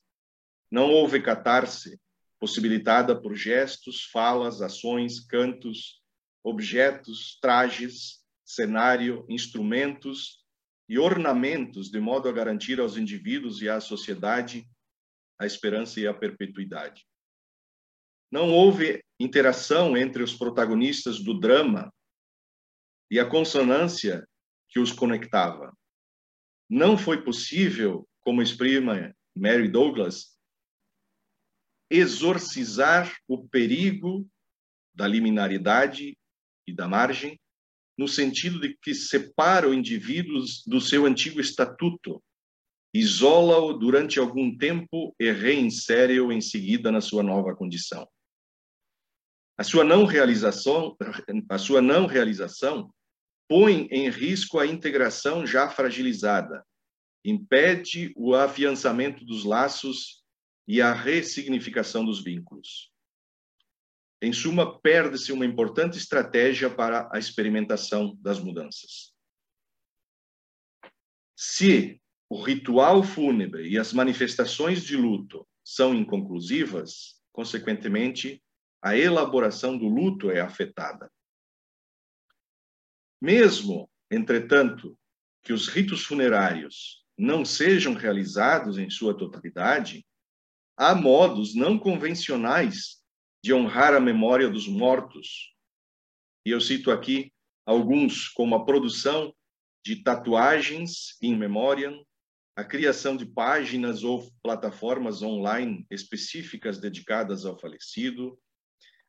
Não 0.71 0.91
houve 0.91 1.21
catarse 1.21 2.01
possibilitada 2.39 3.21
por 3.21 3.35
gestos, 3.35 4.05
falas, 4.05 4.63
ações, 4.63 5.21
cantos, 5.21 6.01
objetos, 6.43 7.39
trajes, 7.41 8.25
cenário, 8.45 9.27
instrumentos 9.29 10.45
e 10.89 10.99
ornamentos, 10.99 11.91
de 11.91 12.01
modo 12.01 12.29
a 12.29 12.33
garantir 12.33 12.81
aos 12.81 12.97
indivíduos 12.97 13.61
e 13.61 13.69
à 13.69 13.81
sociedade 13.81 14.67
a 15.39 15.47
esperança 15.47 16.01
e 16.01 16.07
a 16.07 16.15
perpetuidade. 16.15 17.07
Não 18.31 18.51
houve 18.51 19.03
interação 19.19 19.97
entre 19.97 20.23
os 20.23 20.35
protagonistas 20.35 21.19
do 21.19 21.39
drama 21.39 21.93
e 23.11 23.19
a 23.19 23.29
consonância 23.29 24.27
que 24.69 24.79
os 24.79 24.93
conectava. 24.93 25.77
Não 26.69 26.97
foi 26.97 27.23
possível, 27.23 28.09
como 28.21 28.41
exprime 28.41 29.13
Mary 29.37 29.69
Douglas, 29.69 30.39
exorcizar 31.91 33.13
o 33.27 33.47
perigo 33.49 34.27
da 34.95 35.07
liminaridade 35.07 36.17
e 36.67 36.73
da 36.73 36.87
margem, 36.87 37.39
no 37.99 38.07
sentido 38.07 38.61
de 38.61 38.77
que 38.81 38.95
separa 38.95 39.69
o 39.69 39.75
indivíduo 39.75 40.43
do 40.67 40.81
seu 40.81 41.05
antigo 41.05 41.41
estatuto, 41.41 42.23
isola-o 42.95 43.73
durante 43.73 44.19
algum 44.19 44.57
tempo 44.57 45.15
e 45.19 45.31
reinsere-o 45.31 46.33
em 46.33 46.41
seguida 46.41 46.91
na 46.91 47.01
sua 47.01 47.23
nova 47.23 47.55
condição. 47.55 48.09
A 49.59 49.63
sua 49.63 49.85
não 49.85 50.07
realização, 50.07 50.97
a 51.49 51.59
sua 51.59 51.83
não 51.83 52.07
realização 52.07 52.91
põe 53.49 53.89
em 53.91 54.09
risco 54.09 54.59
a 54.59 54.67
integração 54.67 55.45
já 55.45 55.69
fragilizada, 55.69 56.65
impede 57.25 58.13
o 58.17 58.35
afiançamento 58.35 59.25
dos 59.25 59.45
laços 59.45 60.20
e 60.71 60.81
a 60.81 60.93
ressignificação 60.93 62.05
dos 62.05 62.23
vínculos. 62.23 62.93
Em 64.23 64.33
suma, 64.33 64.81
perde-se 64.81 65.33
uma 65.33 65.45
importante 65.45 65.99
estratégia 65.99 66.71
para 66.71 67.11
a 67.13 67.19
experimentação 67.19 68.17
das 68.21 68.39
mudanças. 68.39 69.13
Se 71.37 72.01
o 72.29 72.41
ritual 72.41 73.03
fúnebre 73.03 73.69
e 73.69 73.77
as 73.77 73.93
manifestações 73.93 74.85
de 74.85 74.97
luto 74.97 75.45
são 75.65 75.93
inconclusivas, 75.93 77.21
consequentemente, 77.33 78.41
a 78.81 78.97
elaboração 78.97 79.77
do 79.77 79.89
luto 79.89 80.31
é 80.31 80.41
afetada. 80.41 81.11
Mesmo, 83.21 83.91
entretanto, 84.09 84.97
que 85.43 85.53
os 85.53 85.67
ritos 85.67 86.05
funerários 86.05 87.05
não 87.19 87.45
sejam 87.45 87.93
realizados 87.93 88.79
em 88.79 88.89
sua 88.89 89.19
totalidade, 89.19 90.07
há 90.81 90.95
modos 90.95 91.55
não 91.55 91.79
convencionais 91.79 93.05
de 93.45 93.53
honrar 93.53 93.93
a 93.93 94.01
memória 94.01 94.49
dos 94.49 94.67
mortos. 94.67 95.55
E 96.47 96.51
eu 96.53 96.59
cito 96.59 96.91
aqui 96.91 97.31
alguns, 97.67 98.29
como 98.29 98.55
a 98.55 98.65
produção 98.65 99.35
de 99.85 100.03
tatuagens 100.03 101.19
em 101.21 101.37
memória, 101.37 101.93
a 102.57 102.65
criação 102.65 103.15
de 103.15 103.27
páginas 103.27 104.03
ou 104.05 104.33
plataformas 104.43 105.21
online 105.21 105.87
específicas 105.91 106.79
dedicadas 106.79 107.45
ao 107.45 107.59
falecido, 107.59 108.41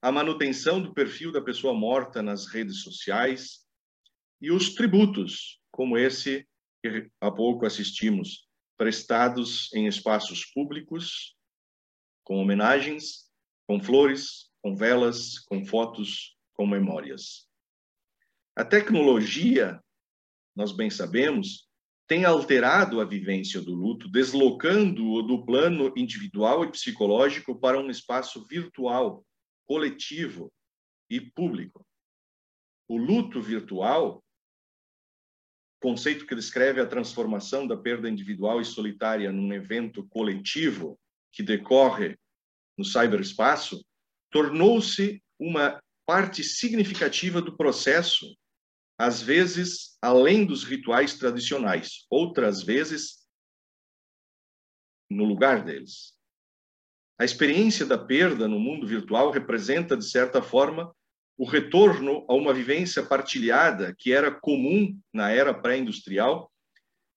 a 0.02 0.12
manutenção 0.12 0.82
do 0.82 0.94
perfil 0.94 1.32
da 1.32 1.42
pessoa 1.42 1.74
morta 1.74 2.22
nas 2.22 2.48
redes 2.48 2.82
sociais 2.82 3.66
e 4.42 4.52
os 4.52 4.76
tributos, 4.76 5.62
como 5.72 5.98
esse 5.98 6.46
que 6.84 7.10
há 7.22 7.32
pouco 7.32 7.66
assistimos, 7.66 8.46
prestados 8.78 9.72
em 9.74 9.88
espaços 9.88 10.44
públicos, 10.48 11.38
com 12.24 12.38
homenagens, 12.38 13.30
com 13.68 13.82
flores, 13.82 14.52
com 14.62 14.76
velas, 14.76 15.40
com 15.40 15.66
fotos, 15.66 16.38
com 16.54 16.68
memórias. 16.68 17.48
A 18.56 18.66
tecnologia, 18.66 19.82
nós 20.56 20.72
bem 20.72 20.90
sabemos, 20.90 21.70
tem 22.08 22.26
alterado 22.26 23.00
a 23.00 23.06
vivência 23.06 23.62
do 23.62 23.74
luto, 23.74 24.10
deslocando-o 24.10 25.22
do 25.22 25.46
plano 25.46 25.94
individual 25.96 26.66
e 26.66 26.72
psicológico 26.72 27.58
para 27.58 27.80
um 27.80 27.90
espaço 27.90 28.46
virtual, 28.46 29.26
coletivo 29.66 30.52
e 31.10 31.22
público. 31.22 31.88
O 32.90 32.98
luto 32.98 33.42
virtual, 33.42 34.22
conceito 35.82 36.28
que 36.28 36.36
descreve 36.36 36.82
a 36.82 36.86
transformação 36.86 37.66
da 37.66 37.78
perda 37.78 38.10
individual 38.10 38.60
e 38.60 38.66
solitária 38.66 39.32
num 39.32 39.54
evento 39.54 40.06
coletivo 40.10 41.00
que 41.32 41.44
decorre 41.44 42.18
no 42.78 42.84
cyberespaço, 42.84 43.84
tornou-se 44.30 45.22
uma 45.40 45.82
parte 46.06 46.44
significativa 46.44 47.42
do 47.42 47.56
processo, 47.56 48.36
às 48.98 49.22
vezes 49.22 49.98
além 50.02 50.46
dos 50.46 50.64
rituais 50.64 51.16
tradicionais, 51.16 52.06
outras 52.10 52.64
vezes 52.64 53.26
no 55.10 55.26
lugar 55.26 55.64
deles. 55.64 56.14
A 57.20 57.24
experiência 57.24 57.86
da 57.86 57.98
perda 57.98 58.48
no 58.48 58.60
mundo 58.60 58.88
virtual 58.88 59.30
representa, 59.30 59.96
de 59.96 60.10
certa 60.10 60.42
forma, 60.42 60.92
o 61.38 61.46
retorno 61.46 62.26
a 62.28 62.34
uma 62.34 62.54
vivência 62.54 63.06
partilhada 63.06 63.94
que 63.98 64.12
era 64.12 64.32
comum 64.32 65.00
na 65.14 65.30
era 65.30 65.54
pré-industrial 65.54 66.52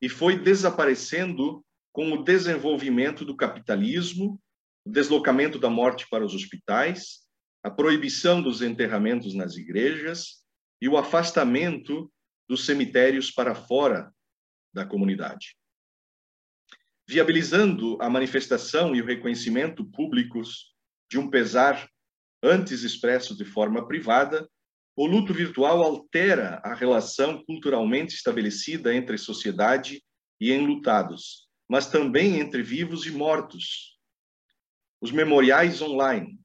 e 0.01 0.09
foi 0.09 0.39
desaparecendo 0.39 1.64
com 1.95 2.13
o 2.13 2.25
desenvolvimento 2.25 3.25
do 3.25 3.37
capitalismo, 3.37 4.43
o 4.85 4.91
deslocamento 4.91 5.61
da 5.61 5.71
morte 5.71 6.09
para 6.11 6.27
os 6.27 6.35
hospitais, 6.35 7.21
a 7.63 7.71
proibição 7.71 8.43
dos 8.43 8.63
enterramentos 8.63 9.33
nas 9.33 9.57
igrejas 9.57 10.45
e 10.83 10.89
o 10.89 10.99
afastamento 10.99 12.13
dos 12.49 12.67
cemitérios 12.67 13.31
para 13.31 13.55
fora 13.55 14.13
da 14.75 14.85
comunidade. 14.85 15.57
Viabilizando 17.09 17.97
a 18.03 18.11
manifestação 18.11 18.95
e 18.97 19.01
o 19.01 19.07
reconhecimento 19.07 19.89
públicos 19.89 20.75
de 21.09 21.17
um 21.17 21.31
pesar 21.31 21.89
antes 22.43 22.83
expresso 22.83 23.37
de 23.37 23.45
forma 23.45 23.87
privada, 23.87 24.51
o 24.97 25.07
luto 25.07 25.33
virtual 25.33 25.81
altera 25.81 26.61
a 26.65 26.75
relação 26.75 27.45
culturalmente 27.45 28.17
estabelecida 28.17 28.93
entre 28.93 29.17
sociedade 29.17 30.03
e 30.41 30.53
enlutados, 30.53 31.44
mas 31.69 31.87
também 31.87 32.39
entre 32.39 32.63
vivos 32.63 33.07
e 33.07 33.11
mortos. 33.11 33.99
Os 35.01 35.11
memoriais 35.11 35.81
online, 35.83 36.39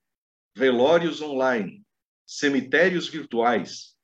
velórios 0.55 1.21
online, 1.21 1.84
cemitérios 2.25 3.08
virtuais 3.08 3.95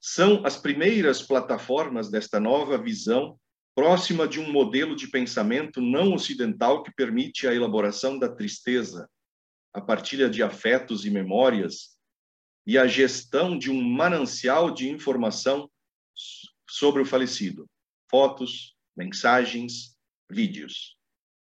são 0.00 0.44
as 0.46 0.56
primeiras 0.56 1.20
plataformas 1.20 2.10
desta 2.10 2.40
nova 2.40 2.78
visão 2.78 3.38
próxima 3.74 4.26
de 4.26 4.40
um 4.40 4.50
modelo 4.50 4.96
de 4.96 5.08
pensamento 5.08 5.80
não 5.80 6.14
ocidental 6.14 6.82
que 6.82 6.92
permite 6.92 7.46
a 7.46 7.54
elaboração 7.54 8.18
da 8.18 8.28
tristeza, 8.28 9.08
a 9.72 9.80
partilha 9.80 10.28
de 10.28 10.42
afetos 10.42 11.04
e 11.04 11.10
memórias 11.10 11.96
e 12.66 12.76
a 12.76 12.86
gestão 12.86 13.58
de 13.58 13.70
um 13.70 13.82
manancial 13.82 14.70
de 14.70 14.88
informação 14.88 15.70
sobre 16.68 17.02
o 17.02 17.06
falecido, 17.06 17.68
fotos, 18.10 18.76
mensagens, 18.96 19.96
vídeos. 20.30 20.96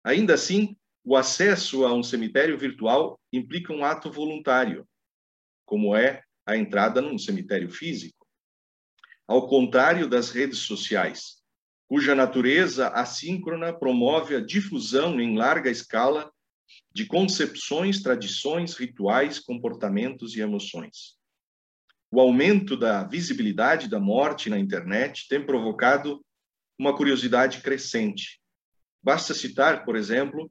Ainda 0.04 0.34
assim, 0.34 0.76
o 1.04 1.16
acesso 1.16 1.84
a 1.84 1.94
um 1.94 2.02
cemitério 2.02 2.58
virtual 2.58 3.20
implica 3.32 3.72
um 3.72 3.84
ato 3.84 4.10
voluntário, 4.10 4.86
como 5.64 5.94
é 5.96 6.22
a 6.44 6.56
entrada 6.56 7.00
num 7.00 7.18
cemitério 7.18 7.70
físico. 7.70 8.26
Ao 9.26 9.48
contrário 9.48 10.08
das 10.08 10.30
redes 10.30 10.60
sociais, 10.60 11.42
cuja 11.88 12.14
natureza 12.14 12.88
assíncrona 12.88 13.72
promove 13.72 14.34
a 14.36 14.40
difusão 14.40 15.20
em 15.20 15.36
larga 15.36 15.70
escala 15.70 16.32
de 16.92 17.06
concepções, 17.06 18.02
tradições, 18.02 18.74
rituais, 18.74 19.38
comportamentos 19.38 20.36
e 20.36 20.40
emoções. 20.40 21.16
O 22.10 22.20
aumento 22.20 22.76
da 22.76 23.04
visibilidade 23.04 23.88
da 23.88 24.00
morte 24.00 24.48
na 24.48 24.58
internet 24.58 25.26
tem 25.28 25.44
provocado 25.44 26.24
uma 26.78 26.96
curiosidade 26.96 27.60
crescente 27.60 28.40
Basta 29.06 29.32
citar, 29.32 29.84
por 29.84 29.94
exemplo, 29.94 30.50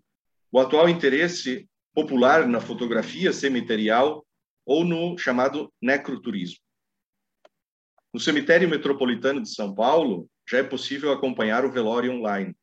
o 0.49 0.61
atual 0.61 0.87
interesse 0.87 1.67
popular 1.93 2.47
na 2.47 2.61
fotografia 2.61 3.33
cemiterial 3.33 4.25
ou 4.65 4.85
no 4.85 5.17
chamado 5.17 5.73
necroturismo. 5.81 6.63
No 8.13 8.19
cemitério 8.21 8.69
metropolitano 8.69 9.41
de 9.41 9.49
São 9.53 9.75
Paulo, 9.75 10.29
já 10.49 10.59
é 10.59 10.63
possível 10.63 11.11
acompanhar 11.11 11.65
o 11.65 11.71
velório 11.73 12.13
online. 12.13 12.55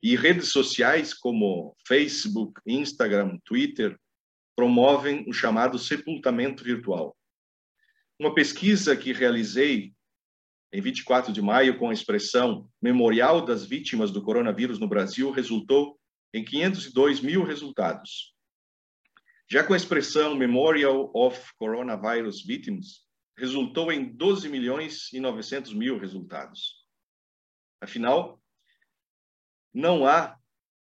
E 0.00 0.14
redes 0.14 0.52
sociais 0.52 1.12
como 1.12 1.76
Facebook, 1.84 2.60
Instagram, 2.64 3.36
Twitter 3.44 3.98
promovem 4.54 5.28
o 5.28 5.32
chamado 5.32 5.76
sepultamento 5.76 6.62
virtual. 6.62 7.16
Uma 8.16 8.32
pesquisa 8.32 8.96
que 8.96 9.12
realizei 9.12 9.92
em 10.72 10.80
24 10.80 11.32
de 11.32 11.42
maio 11.42 11.78
com 11.78 11.90
a 11.90 11.92
expressão 11.92 12.68
Memorial 12.80 13.44
das 13.44 13.64
Vítimas 13.64 14.10
do 14.10 14.22
Coronavírus 14.22 14.78
no 14.78 14.88
Brasil 14.88 15.30
resultou 15.30 15.98
em 16.32 16.44
502 16.44 17.20
mil 17.20 17.42
resultados. 17.42 18.34
Já 19.50 19.64
com 19.64 19.74
a 19.74 19.76
expressão 19.76 20.36
Memorial 20.36 21.10
of 21.12 21.42
Coronavirus 21.58 22.44
Victims, 22.44 23.04
resultou 23.36 23.90
em 23.90 24.04
12 24.04 24.48
milhões 24.48 25.12
e 25.12 25.18
900 25.18 25.74
mil 25.74 25.98
resultados. 25.98 26.86
Afinal, 27.80 28.40
não 29.74 30.06
há 30.06 30.38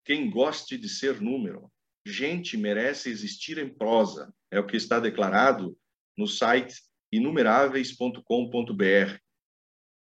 quem 0.03 0.29
goste 0.29 0.77
de 0.77 0.89
ser 0.89 1.21
número. 1.21 1.71
Gente 2.05 2.57
merece 2.57 3.09
existir 3.09 3.57
em 3.57 3.69
prosa, 3.69 4.33
é 4.49 4.59
o 4.59 4.65
que 4.65 4.77
está 4.77 4.99
declarado 4.99 5.77
no 6.17 6.25
site 6.25 6.81
inumeráveis.com.br. 7.11 9.26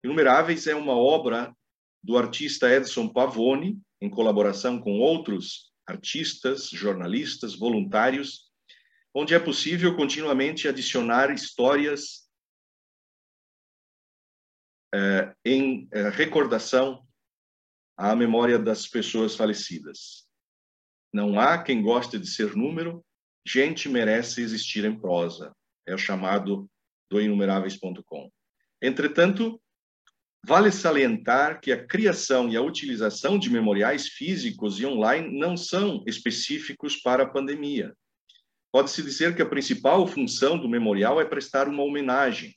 Inumeráveis 0.04 0.68
é 0.68 0.76
uma 0.76 0.94
obra 0.94 1.54
do 2.02 2.18
artista 2.18 2.70
Edson 2.74 3.08
Pavone, 3.08 3.82
em 4.02 4.10
colaboração 4.10 4.80
com 4.80 5.00
outros 5.00 5.72
artistas, 5.86 6.70
jornalistas, 6.70 7.56
voluntários, 7.56 8.50
onde 9.14 9.34
é 9.34 9.40
possível 9.40 9.96
continuamente 9.96 10.68
adicionar 10.68 11.32
histórias 11.32 12.30
eh, 14.94 15.36
em 15.44 15.88
eh, 15.92 16.10
recordação 16.10 17.06
à 17.98 18.16
memória 18.16 18.58
das 18.58 18.88
pessoas 18.88 19.36
falecidas. 19.36 20.28
Não 21.14 21.40
há 21.40 21.62
quem 21.62 21.82
goste 21.82 22.18
de 22.18 22.28
ser 22.28 22.56
número, 22.56 23.04
gente 23.46 23.90
merece 23.90 24.42
existir 24.42 24.86
em 24.86 24.98
prosa. 24.98 25.54
É 25.88 25.94
o 25.94 25.98
chamado 25.98 26.70
do 27.10 27.20
inumeráveis.com. 27.20 28.32
Entretanto, 28.82 29.62
vale 30.44 30.72
salientar 30.72 31.60
que 31.60 31.72
a 31.72 31.86
criação 31.86 32.50
e 32.50 32.56
a 32.56 32.62
utilização 32.62 33.38
de 33.38 33.50
memoriais 33.50 34.08
físicos 34.08 34.80
e 34.80 34.86
online 34.86 35.38
não 35.38 35.58
são 35.58 36.04
específicos 36.08 36.96
para 36.96 37.24
a 37.24 37.30
pandemia. 37.30 37.96
Pode-se 38.72 39.02
dizer 39.02 39.36
que 39.36 39.42
a 39.42 39.50
principal 39.50 40.08
função 40.08 40.58
do 40.58 40.70
memorial 40.70 41.20
é 41.20 41.26
prestar 41.26 41.68
uma 41.68 41.84
homenagem 41.84 42.56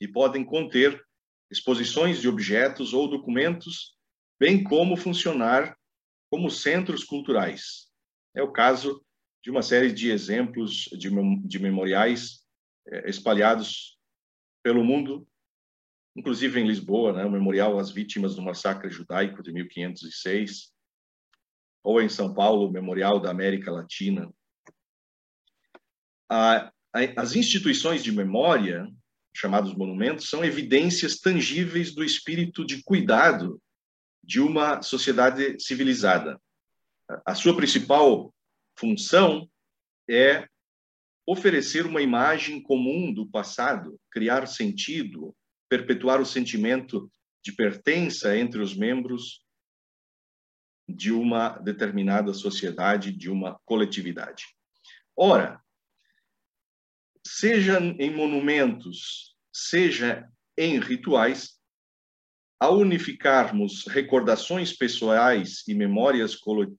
e 0.00 0.06
podem 0.06 0.44
conter 0.44 1.02
exposições 1.50 2.20
de 2.20 2.28
objetos 2.28 2.92
ou 2.92 3.08
documentos, 3.08 3.96
bem 4.38 4.62
como 4.62 4.96
funcionar 4.96 5.76
como 6.30 6.50
centros 6.50 7.04
culturais. 7.04 7.88
É 8.34 8.42
o 8.42 8.52
caso 8.52 9.04
de 9.42 9.50
uma 9.50 9.62
série 9.62 9.92
de 9.92 10.10
exemplos 10.10 10.88
de, 10.92 11.08
de 11.46 11.58
memoriais 11.58 12.44
eh, 12.88 13.08
espalhados 13.08 13.98
pelo 14.62 14.82
mundo, 14.82 15.26
inclusive 16.16 16.60
em 16.60 16.66
Lisboa, 16.66 17.12
né, 17.12 17.24
o 17.24 17.30
Memorial 17.30 17.78
às 17.78 17.90
Vítimas 17.90 18.34
do 18.34 18.42
Massacre 18.42 18.90
Judaico 18.90 19.42
de 19.42 19.52
1506, 19.52 20.72
ou 21.82 22.00
em 22.00 22.08
São 22.08 22.32
Paulo, 22.32 22.68
o 22.68 22.72
Memorial 22.72 23.20
da 23.20 23.30
América 23.30 23.70
Latina. 23.70 24.32
as 26.28 27.34
instituições 27.34 28.02
de 28.02 28.12
memória 28.12 28.88
chamados 29.34 29.74
monumentos, 29.74 30.30
são 30.30 30.44
evidências 30.44 31.18
tangíveis 31.18 31.92
do 31.92 32.04
espírito 32.04 32.64
de 32.64 32.82
cuidado 32.84 33.60
de 34.22 34.40
uma 34.40 34.80
sociedade 34.80 35.58
civilizada. 35.58 36.40
A 37.26 37.34
sua 37.34 37.56
principal 37.56 38.32
função 38.78 39.50
é 40.08 40.48
oferecer 41.26 41.84
uma 41.84 42.00
imagem 42.00 42.62
comum 42.62 43.12
do 43.12 43.26
passado, 43.26 43.98
criar 44.10 44.46
sentido, 44.46 45.34
perpetuar 45.76 46.20
o 46.20 46.26
sentimento 46.26 47.10
de 47.44 47.52
pertença 47.52 48.36
entre 48.36 48.60
os 48.60 48.76
membros 48.76 49.44
de 50.88 51.10
uma 51.10 51.50
determinada 51.58 52.32
sociedade, 52.32 53.10
de 53.10 53.28
uma 53.28 53.58
coletividade. 53.64 54.44
Ora, 55.16 55.60
seja 57.26 57.80
em 57.98 58.14
monumentos, 58.14 59.34
seja 59.52 60.28
em 60.56 60.78
rituais, 60.78 61.58
ao 62.60 62.78
unificarmos 62.78 63.84
recordações 63.88 64.72
pessoais 64.72 65.66
e 65.66 65.74
memórias 65.74 66.36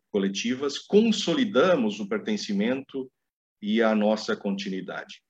coletivas, 0.10 0.80
consolidamos 0.80 2.00
o 2.00 2.08
pertencimento 2.08 3.12
e 3.62 3.82
a 3.82 3.94
nossa 3.94 4.38
continuidade. 4.38 5.22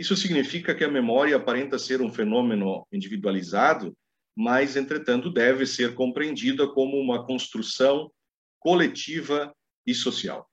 Isso 0.00 0.16
significa 0.16 0.74
que 0.74 0.82
a 0.82 0.90
memória 0.90 1.36
aparenta 1.36 1.78
ser 1.78 2.00
um 2.00 2.10
fenômeno 2.10 2.86
individualizado, 2.90 3.94
mas, 4.34 4.74
entretanto, 4.74 5.30
deve 5.30 5.66
ser 5.66 5.94
compreendida 5.94 6.66
como 6.66 6.96
uma 6.96 7.26
construção 7.26 8.10
coletiva 8.58 9.54
e 9.86 9.92
social. 9.92 10.48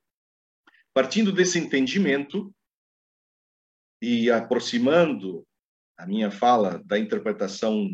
Partindo 0.93 1.31
desse 1.31 1.57
entendimento, 1.57 2.53
e 4.01 4.29
aproximando 4.29 5.47
a 5.97 6.05
minha 6.05 6.29
fala 6.29 6.83
da 6.83 6.99
interpretação 6.99 7.89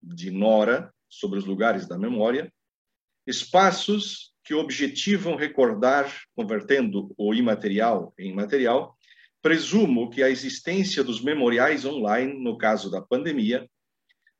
de 0.00 0.30
Nora 0.30 0.94
sobre 1.08 1.36
os 1.36 1.44
lugares 1.44 1.88
da 1.88 1.98
memória, 1.98 2.48
espaços 3.26 4.32
que 4.44 4.54
objetivam 4.54 5.34
recordar, 5.34 6.22
convertendo 6.36 7.12
o 7.18 7.34
imaterial 7.34 8.14
em 8.16 8.32
material, 8.32 8.96
presumo 9.42 10.08
que 10.08 10.22
a 10.22 10.30
existência 10.30 11.02
dos 11.02 11.20
memoriais 11.20 11.84
online, 11.84 12.32
no 12.42 12.56
caso 12.56 12.90
da 12.90 13.02
pandemia, 13.02 13.68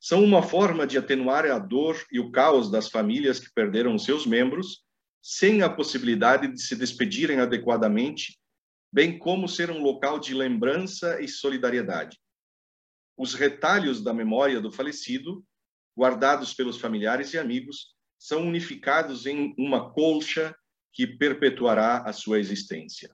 são 0.01 0.25
uma 0.25 0.43
forma 0.43 0.87
de 0.87 0.97
atenuar 0.97 1.45
a 1.47 1.59
dor 1.59 2.01
e 2.11 2.19
o 2.19 2.31
caos 2.31 2.71
das 2.71 2.89
famílias 2.89 3.39
que 3.39 3.53
perderam 3.53 3.99
seus 3.99 4.25
membros, 4.25 4.85
sem 5.21 5.63
a 5.63 5.69
possibilidade 5.69 6.49
de 6.49 6.61
se 6.63 6.75
despedirem 6.75 7.41
adequadamente 7.41 8.41
bem 8.93 9.19
como 9.19 9.49
ser 9.49 9.71
um 9.71 9.83
local 9.83 10.19
de 10.19 10.35
lembrança 10.35 11.21
e 11.21 11.27
solidariedade. 11.27 12.21
Os 13.17 13.33
retalhos 13.33 14.03
da 14.03 14.13
memória 14.13 14.61
do 14.61 14.71
falecido, 14.71 15.43
guardados 15.97 16.53
pelos 16.53 16.79
familiares 16.79 17.33
e 17.33 17.39
amigos, 17.39 17.95
são 18.19 18.47
unificados 18.47 19.25
em 19.25 19.55
uma 19.57 19.93
colcha 19.93 20.55
que 20.93 21.07
perpetuará 21.07 22.03
a 22.03 22.13
sua 22.13 22.39
existência. 22.39 23.11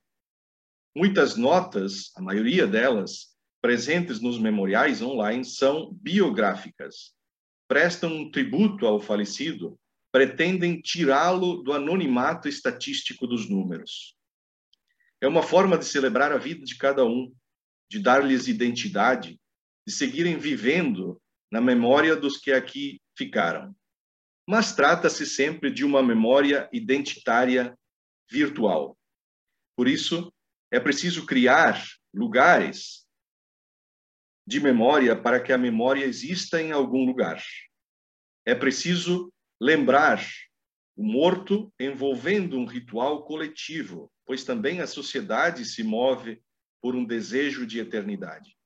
Muitas 0.94 1.36
notas, 1.36 2.10
a 2.16 2.22
maioria 2.22 2.66
delas, 2.66 3.36
presentes 3.60 4.20
nos 4.20 4.38
memoriais 4.38 5.02
online, 5.02 5.44
são 5.44 5.92
biográficas. 5.94 7.14
Prestam 7.66 8.10
um 8.10 8.30
tributo 8.30 8.86
ao 8.86 9.00
falecido, 9.00 9.78
pretendem 10.10 10.80
tirá-lo 10.80 11.62
do 11.62 11.72
anonimato 11.72 12.48
estatístico 12.48 13.26
dos 13.26 13.48
números. 13.48 14.16
É 15.20 15.26
uma 15.26 15.42
forma 15.42 15.76
de 15.76 15.84
celebrar 15.84 16.32
a 16.32 16.38
vida 16.38 16.64
de 16.64 16.76
cada 16.76 17.04
um, 17.04 17.32
de 17.90 18.00
dar-lhes 18.00 18.46
identidade, 18.46 19.40
de 19.86 19.92
seguirem 19.92 20.38
vivendo 20.38 21.20
na 21.50 21.60
memória 21.60 22.14
dos 22.14 22.36
que 22.38 22.52
aqui 22.52 23.00
ficaram. 23.16 23.74
Mas 24.46 24.74
trata-se 24.74 25.26
sempre 25.26 25.70
de 25.70 25.84
uma 25.84 26.02
memória 26.02 26.68
identitária 26.72 27.76
virtual. 28.30 28.96
Por 29.76 29.88
isso, 29.88 30.32
é 30.70 30.78
preciso 30.78 31.24
criar 31.24 31.82
lugares 32.12 33.06
de 34.46 34.60
memória 34.60 35.14
para 35.14 35.40
que 35.40 35.52
a 35.52 35.58
memória 35.58 36.04
exista 36.04 36.60
em 36.60 36.72
algum 36.72 37.04
lugar. 37.04 37.42
É 38.46 38.54
preciso 38.54 39.32
lembrar 39.60 40.26
o 40.96 41.04
morto 41.04 41.72
envolvendo 41.78 42.58
um 42.58 42.64
ritual 42.64 43.24
coletivo, 43.24 44.10
pois 44.26 44.44
também 44.44 44.80
a 44.80 44.86
sociedade 44.86 45.64
se 45.64 45.82
move 45.82 46.42
por 46.80 46.94
um 46.94 47.04
desejo 47.04 47.66
de 47.66 47.78
eternidade. 47.78 48.56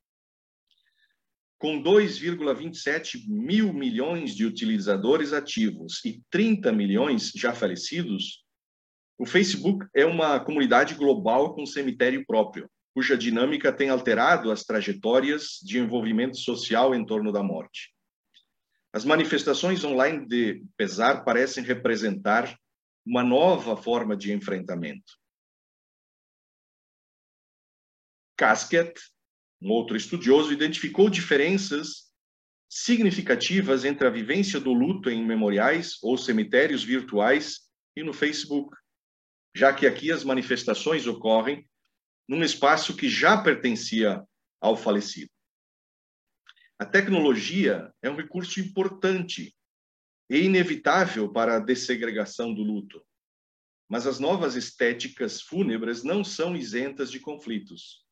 Com 1.59 1.83
2,27 1.83 3.27
mil 3.29 3.73
milhões 3.73 4.35
de 4.35 4.45
utilizadores 4.45 5.33
ativos 5.33 6.05
e 6.05 6.23
30 6.31 6.73
milhões 6.73 7.31
já 7.35 7.53
falecidos, 7.53 8.41
o 9.22 9.24
Facebook 9.24 9.87
é 9.94 10.04
uma 10.04 10.40
comunidade 10.40 10.96
global 10.96 11.54
com 11.54 11.64
cemitério 11.64 12.26
próprio, 12.26 12.68
cuja 12.92 13.16
dinâmica 13.16 13.72
tem 13.72 13.88
alterado 13.88 14.50
as 14.50 14.64
trajetórias 14.64 15.61
de 15.62 15.78
envolvimento 15.78 16.37
social 16.38 16.92
em 16.92 17.06
torno 17.06 17.30
da 17.30 17.40
morte. 17.40 17.94
As 18.92 19.04
manifestações 19.04 19.85
online 19.85 20.26
de 20.26 20.64
pesar 20.76 21.22
parecem 21.22 21.62
representar 21.62 22.58
uma 23.06 23.22
nova 23.22 23.76
forma 23.76 24.16
de 24.16 24.32
enfrentamento. 24.32 25.16
Casket, 28.37 28.98
um 29.61 29.70
outro 29.70 29.96
estudioso, 29.96 30.52
identificou 30.52 31.08
diferenças 31.08 32.11
significativas 32.68 33.85
entre 33.85 34.04
a 34.04 34.11
vivência 34.11 34.58
do 34.58 34.72
luto 34.72 35.08
em 35.08 35.24
memoriais 35.24 36.02
ou 36.02 36.18
cemitérios 36.18 36.82
virtuais 36.82 37.70
e 37.94 38.02
no 38.02 38.12
Facebook, 38.12 38.82
já 39.55 39.73
que 39.73 39.87
aqui 39.87 40.11
as 40.11 40.25
manifestações 40.25 41.07
ocorrem 41.07 41.69
num 42.29 42.43
espaço 42.43 42.97
que 42.97 43.09
já 43.09 43.37
pertencia 43.37 44.25
ao 44.61 44.77
falecido. 44.77 45.31
A 46.79 46.87
tecnologia 46.87 47.93
é 48.03 48.11
um 48.11 48.17
recurso 48.17 48.61
importante 48.61 49.55
e 50.31 50.38
inevitável 50.38 51.31
para 51.31 51.57
a 51.57 51.61
dessegregação 51.61 52.55
do 52.55 52.62
luto. 52.62 53.05
Mas 53.88 54.07
as 54.07 54.19
novas 54.19 54.57
estéticas 54.57 55.43
fúnebres 55.43 56.03
não 56.03 56.25
são 56.25 56.57
isentas 56.57 57.11
de 57.11 57.21
conflitos. 57.21 58.07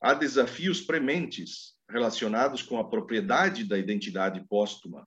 Há 0.00 0.14
desafios 0.14 0.80
prementes 0.80 1.74
relacionados 1.90 2.62
com 2.62 2.78
a 2.78 2.88
propriedade 2.88 3.64
da 3.64 3.76
identidade 3.76 4.46
póstuma, 4.46 5.06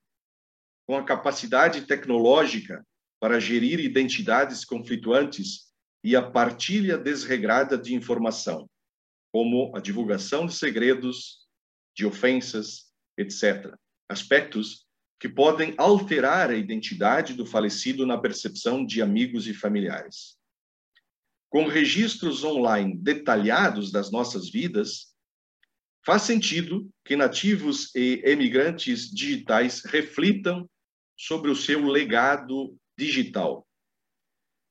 com 0.86 0.96
a 0.96 1.04
capacidade 1.04 1.86
tecnológica 1.86 2.86
para 3.24 3.40
gerir 3.40 3.80
identidades 3.80 4.66
conflituantes 4.66 5.72
e 6.04 6.14
a 6.14 6.20
partilha 6.20 6.98
desregrada 6.98 7.78
de 7.78 7.94
informação, 7.94 8.68
como 9.32 9.74
a 9.74 9.80
divulgação 9.80 10.44
de 10.44 10.52
segredos, 10.52 11.38
de 11.96 12.04
ofensas, 12.04 12.92
etc. 13.16 13.74
Aspectos 14.10 14.86
que 15.18 15.26
podem 15.26 15.72
alterar 15.78 16.50
a 16.50 16.54
identidade 16.54 17.32
do 17.32 17.46
falecido 17.46 18.04
na 18.04 18.18
percepção 18.18 18.84
de 18.84 19.00
amigos 19.00 19.46
e 19.46 19.54
familiares. 19.54 20.36
Com 21.48 21.66
registros 21.66 22.44
online 22.44 22.94
detalhados 22.94 23.90
das 23.90 24.10
nossas 24.10 24.50
vidas, 24.50 25.14
faz 26.04 26.20
sentido 26.20 26.90
que 27.02 27.16
nativos 27.16 27.90
e 27.94 28.20
emigrantes 28.22 29.10
digitais 29.10 29.82
reflitam 29.82 30.68
sobre 31.16 31.50
o 31.50 31.56
seu 31.56 31.86
legado 31.86 32.78
digital, 32.96 33.66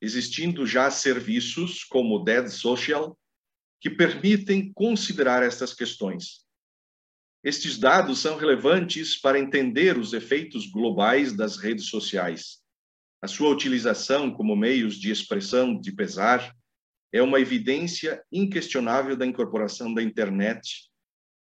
existindo 0.00 0.66
já 0.66 0.90
serviços 0.90 1.84
como 1.84 2.16
o 2.16 2.24
Dead 2.24 2.48
Social 2.48 3.18
que 3.80 3.90
permitem 3.90 4.72
considerar 4.72 5.42
estas 5.42 5.74
questões 5.74 6.44
estes 7.44 7.76
dados 7.76 8.20
são 8.20 8.38
relevantes 8.38 9.20
para 9.20 9.38
entender 9.38 9.98
os 9.98 10.14
efeitos 10.14 10.66
globais 10.66 11.36
das 11.36 11.58
redes 11.58 11.88
sociais. 11.88 12.62
A 13.20 13.28
sua 13.28 13.50
utilização 13.50 14.32
como 14.32 14.56
meios 14.56 14.96
de 14.96 15.10
expressão 15.10 15.78
de 15.78 15.92
pesar 15.92 16.56
é 17.12 17.20
uma 17.20 17.38
evidência 17.38 18.24
inquestionável 18.32 19.14
da 19.14 19.26
incorporação 19.26 19.92
da 19.92 20.02
internet 20.02 20.90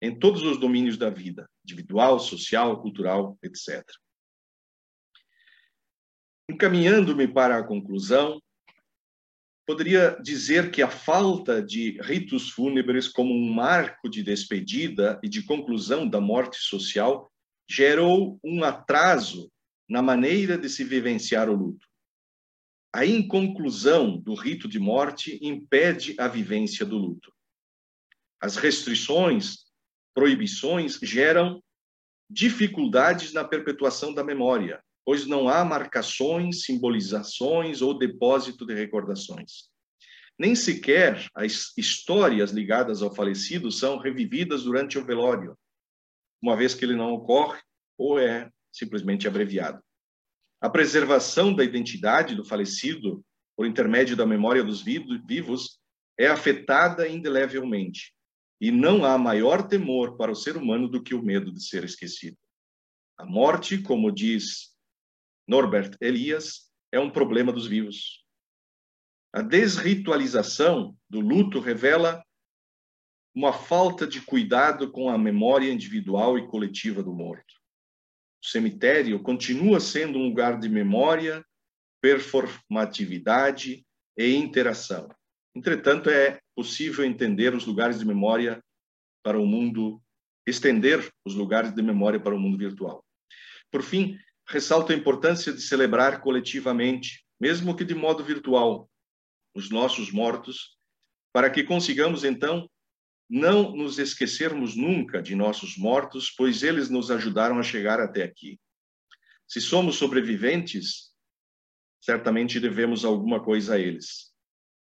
em 0.00 0.18
todos 0.18 0.42
os 0.42 0.58
domínios 0.58 0.96
da 0.96 1.10
vida, 1.10 1.46
individual, 1.66 2.18
social, 2.18 2.80
cultural, 2.80 3.38
etc. 3.42 3.84
Encaminhando-me 6.50 7.28
para 7.28 7.58
a 7.58 7.62
conclusão, 7.62 8.42
poderia 9.64 10.18
dizer 10.20 10.72
que 10.72 10.82
a 10.82 10.90
falta 10.90 11.62
de 11.62 11.96
ritos 12.02 12.50
fúnebres 12.50 13.06
como 13.06 13.32
um 13.32 13.52
marco 13.52 14.10
de 14.10 14.20
despedida 14.20 15.20
e 15.22 15.28
de 15.28 15.44
conclusão 15.44 16.08
da 16.08 16.20
morte 16.20 16.58
social 16.58 17.30
gerou 17.68 18.40
um 18.42 18.64
atraso 18.64 19.48
na 19.88 20.02
maneira 20.02 20.58
de 20.58 20.68
se 20.68 20.82
vivenciar 20.82 21.48
o 21.48 21.54
luto. 21.54 21.86
A 22.92 23.06
inconclusão 23.06 24.18
do 24.18 24.34
rito 24.34 24.66
de 24.66 24.80
morte 24.80 25.38
impede 25.40 26.16
a 26.18 26.26
vivência 26.26 26.84
do 26.84 26.98
luto. 26.98 27.32
As 28.40 28.56
restrições, 28.56 29.66
proibições 30.12 30.98
geram 31.00 31.62
dificuldades 32.28 33.32
na 33.32 33.44
perpetuação 33.44 34.12
da 34.12 34.24
memória, 34.24 34.82
pois 35.10 35.26
não 35.26 35.48
há 35.48 35.64
marcações, 35.64 36.62
simbolizações 36.62 37.82
ou 37.82 37.98
depósito 37.98 38.64
de 38.64 38.74
recordações. 38.74 39.68
Nem 40.38 40.54
sequer 40.54 41.26
as 41.34 41.76
histórias 41.76 42.52
ligadas 42.52 43.02
ao 43.02 43.12
falecido 43.12 43.72
são 43.72 43.98
revividas 43.98 44.62
durante 44.62 44.98
o 44.98 45.04
velório, 45.04 45.58
uma 46.40 46.56
vez 46.56 46.74
que 46.74 46.84
ele 46.84 46.94
não 46.94 47.12
ocorre 47.12 47.60
ou 47.98 48.20
é 48.20 48.48
simplesmente 48.72 49.26
abreviado. 49.26 49.82
A 50.60 50.70
preservação 50.70 51.52
da 51.52 51.64
identidade 51.64 52.36
do 52.36 52.44
falecido 52.44 53.20
por 53.56 53.66
intermédio 53.66 54.14
da 54.14 54.24
memória 54.24 54.62
dos 54.62 54.80
vivos 54.80 55.80
é 56.16 56.28
afetada 56.28 57.08
indelevelmente, 57.08 58.14
e 58.60 58.70
não 58.70 59.04
há 59.04 59.18
maior 59.18 59.66
temor 59.66 60.16
para 60.16 60.30
o 60.30 60.36
ser 60.36 60.56
humano 60.56 60.86
do 60.88 61.02
que 61.02 61.16
o 61.16 61.22
medo 61.22 61.52
de 61.52 61.66
ser 61.66 61.82
esquecido. 61.82 62.36
A 63.18 63.26
morte, 63.26 63.76
como 63.76 64.12
diz 64.12 64.69
Norbert 65.50 65.96
Elias, 66.00 66.70
é 66.92 67.00
um 67.00 67.10
problema 67.10 67.52
dos 67.52 67.66
vivos. 67.66 68.24
A 69.32 69.42
desritualização 69.42 70.96
do 71.08 71.18
luto 71.18 71.58
revela 71.58 72.24
uma 73.34 73.52
falta 73.52 74.06
de 74.06 74.20
cuidado 74.20 74.92
com 74.92 75.08
a 75.08 75.18
memória 75.18 75.72
individual 75.72 76.38
e 76.38 76.46
coletiva 76.46 77.02
do 77.02 77.12
morto. 77.12 77.52
O 78.40 78.46
cemitério 78.46 79.20
continua 79.20 79.80
sendo 79.80 80.20
um 80.20 80.28
lugar 80.28 80.56
de 80.60 80.68
memória, 80.68 81.44
performatividade 82.00 83.84
e 84.16 84.32
interação. 84.36 85.08
Entretanto, 85.52 86.10
é 86.10 86.38
possível 86.54 87.04
entender 87.04 87.56
os 87.56 87.66
lugares 87.66 87.98
de 87.98 88.04
memória 88.04 88.62
para 89.20 89.38
o 89.38 89.46
mundo, 89.46 90.00
estender 90.46 91.12
os 91.26 91.34
lugares 91.34 91.74
de 91.74 91.82
memória 91.82 92.20
para 92.20 92.36
o 92.36 92.38
mundo 92.38 92.56
virtual. 92.56 93.04
Por 93.68 93.82
fim, 93.82 94.16
ressalto 94.50 94.92
a 94.92 94.96
importância 94.96 95.52
de 95.52 95.62
celebrar 95.62 96.20
coletivamente, 96.20 97.24
mesmo 97.40 97.76
que 97.76 97.84
de 97.84 97.94
modo 97.94 98.24
virtual, 98.24 98.90
os 99.54 99.70
nossos 99.70 100.10
mortos, 100.10 100.76
para 101.32 101.48
que 101.48 101.62
consigamos 101.62 102.24
então 102.24 102.68
não 103.28 103.76
nos 103.76 103.98
esquecermos 103.98 104.74
nunca 104.74 105.22
de 105.22 105.36
nossos 105.36 105.76
mortos, 105.76 106.30
pois 106.36 106.64
eles 106.64 106.90
nos 106.90 107.12
ajudaram 107.12 107.60
a 107.60 107.62
chegar 107.62 108.00
até 108.00 108.24
aqui. 108.24 108.58
Se 109.46 109.60
somos 109.60 109.96
sobreviventes, 109.96 111.12
certamente 112.00 112.58
devemos 112.58 113.04
alguma 113.04 113.42
coisa 113.42 113.74
a 113.74 113.78
eles. 113.78 114.32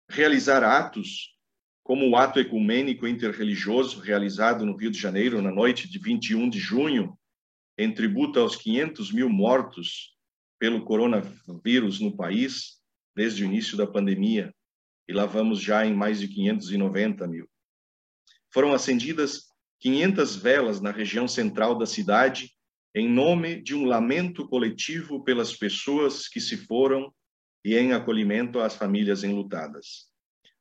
Realizar 0.09 0.63
atos, 0.63 1.37
como 1.83 2.09
o 2.09 2.17
ato 2.17 2.39
ecumênico 2.39 3.05
interreligioso 3.05 3.99
realizado 3.99 4.65
no 4.65 4.77
Rio 4.77 4.93
de 4.93 4.99
Janeiro 4.99 5.43
na 5.43 5.51
noite 5.51 5.89
de 5.89 5.99
21 5.99 6.49
de 6.49 6.61
junho, 6.61 7.19
em 7.83 7.95
tributo 7.95 8.39
aos 8.39 8.57
500 8.57 9.11
mil 9.11 9.31
mortos 9.31 10.15
pelo 10.59 10.85
coronavírus 10.85 11.99
no 11.99 12.15
país 12.15 12.79
desde 13.17 13.43
o 13.43 13.47
início 13.47 13.75
da 13.75 13.87
pandemia, 13.87 14.55
e 15.09 15.15
lá 15.15 15.25
vamos 15.25 15.63
já 15.63 15.87
em 15.87 15.95
mais 15.95 16.21
de 16.21 16.29
590 16.29 17.27
mil. 17.27 17.49
Foram 18.53 18.75
acendidas 18.75 19.47
500 19.81 20.37
velas 20.37 20.81
na 20.83 20.91
região 20.91 21.27
central 21.27 21.79
da 21.79 21.87
cidade 21.87 22.53
em 22.95 23.09
nome 23.09 23.63
de 23.63 23.75
um 23.75 23.87
lamento 23.87 24.47
coletivo 24.47 25.25
pelas 25.25 25.57
pessoas 25.57 26.29
que 26.29 26.41
se 26.41 26.59
foram 26.59 27.11
e 27.65 27.77
em 27.77 27.93
acolhimento 27.93 28.61
às 28.61 28.75
famílias 28.75 29.25
enlutadas. 29.25 30.11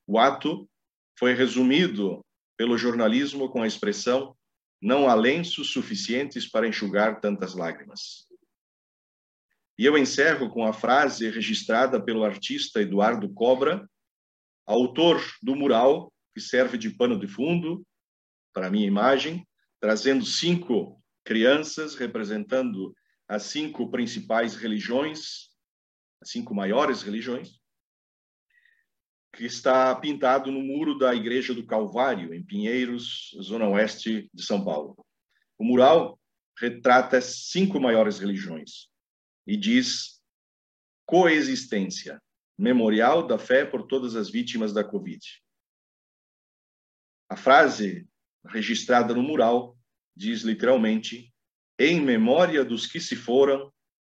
O 0.07 0.17
ato 0.17 0.69
foi 1.17 1.33
resumido 1.33 2.23
pelo 2.57 2.77
jornalismo 2.77 3.49
com 3.49 3.61
a 3.61 3.67
expressão 3.67 4.37
não 4.81 5.09
há 5.09 5.13
lenços 5.13 5.71
suficientes 5.71 6.49
para 6.49 6.67
enxugar 6.67 7.19
tantas 7.19 7.53
lágrimas. 7.53 8.27
E 9.77 9.85
eu 9.85 9.97
encerro 9.97 10.49
com 10.49 10.65
a 10.65 10.73
frase 10.73 11.29
registrada 11.29 12.03
pelo 12.03 12.23
artista 12.23 12.81
Eduardo 12.81 13.31
Cobra, 13.33 13.89
autor 14.65 15.21
do 15.41 15.55
mural 15.55 16.11
que 16.33 16.41
serve 16.41 16.77
de 16.77 16.89
pano 16.89 17.19
de 17.19 17.27
fundo 17.27 17.85
para 18.53 18.67
a 18.67 18.69
minha 18.69 18.87
imagem, 18.87 19.47
trazendo 19.79 20.25
cinco 20.25 21.01
crianças 21.23 21.95
representando 21.95 22.93
as 23.27 23.43
cinco 23.43 23.89
principais 23.89 24.55
religiões, 24.55 25.49
as 26.21 26.31
cinco 26.31 26.53
maiores 26.53 27.01
religiões, 27.01 27.58
que 29.33 29.45
está 29.45 29.95
pintado 29.95 30.51
no 30.51 30.61
muro 30.61 30.97
da 30.97 31.13
Igreja 31.13 31.53
do 31.53 31.65
Calvário, 31.65 32.33
em 32.33 32.43
Pinheiros, 32.43 33.35
zona 33.41 33.67
oeste 33.67 34.29
de 34.33 34.43
São 34.43 34.63
Paulo. 34.63 34.95
O 35.57 35.63
mural 35.63 36.19
retrata 36.57 37.21
cinco 37.21 37.79
maiores 37.79 38.19
religiões 38.19 38.89
e 39.47 39.55
diz 39.55 40.21
coexistência, 41.05 42.21
memorial 42.57 43.25
da 43.25 43.39
fé 43.39 43.65
por 43.65 43.87
todas 43.87 44.15
as 44.15 44.29
vítimas 44.29 44.73
da 44.73 44.83
Covid. 44.83 45.19
A 47.29 47.35
frase 47.35 48.07
registrada 48.45 49.13
no 49.13 49.23
mural 49.23 49.77
diz 50.15 50.41
literalmente: 50.41 51.33
em 51.79 52.01
memória 52.01 52.65
dos 52.65 52.85
que 52.85 52.99
se 52.99 53.15
foram, 53.15 53.71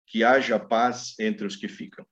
que 0.07 0.25
haja 0.25 0.59
paz 0.59 1.19
entre 1.19 1.47
os 1.47 1.55
que 1.55 1.69
ficam. 1.69 2.07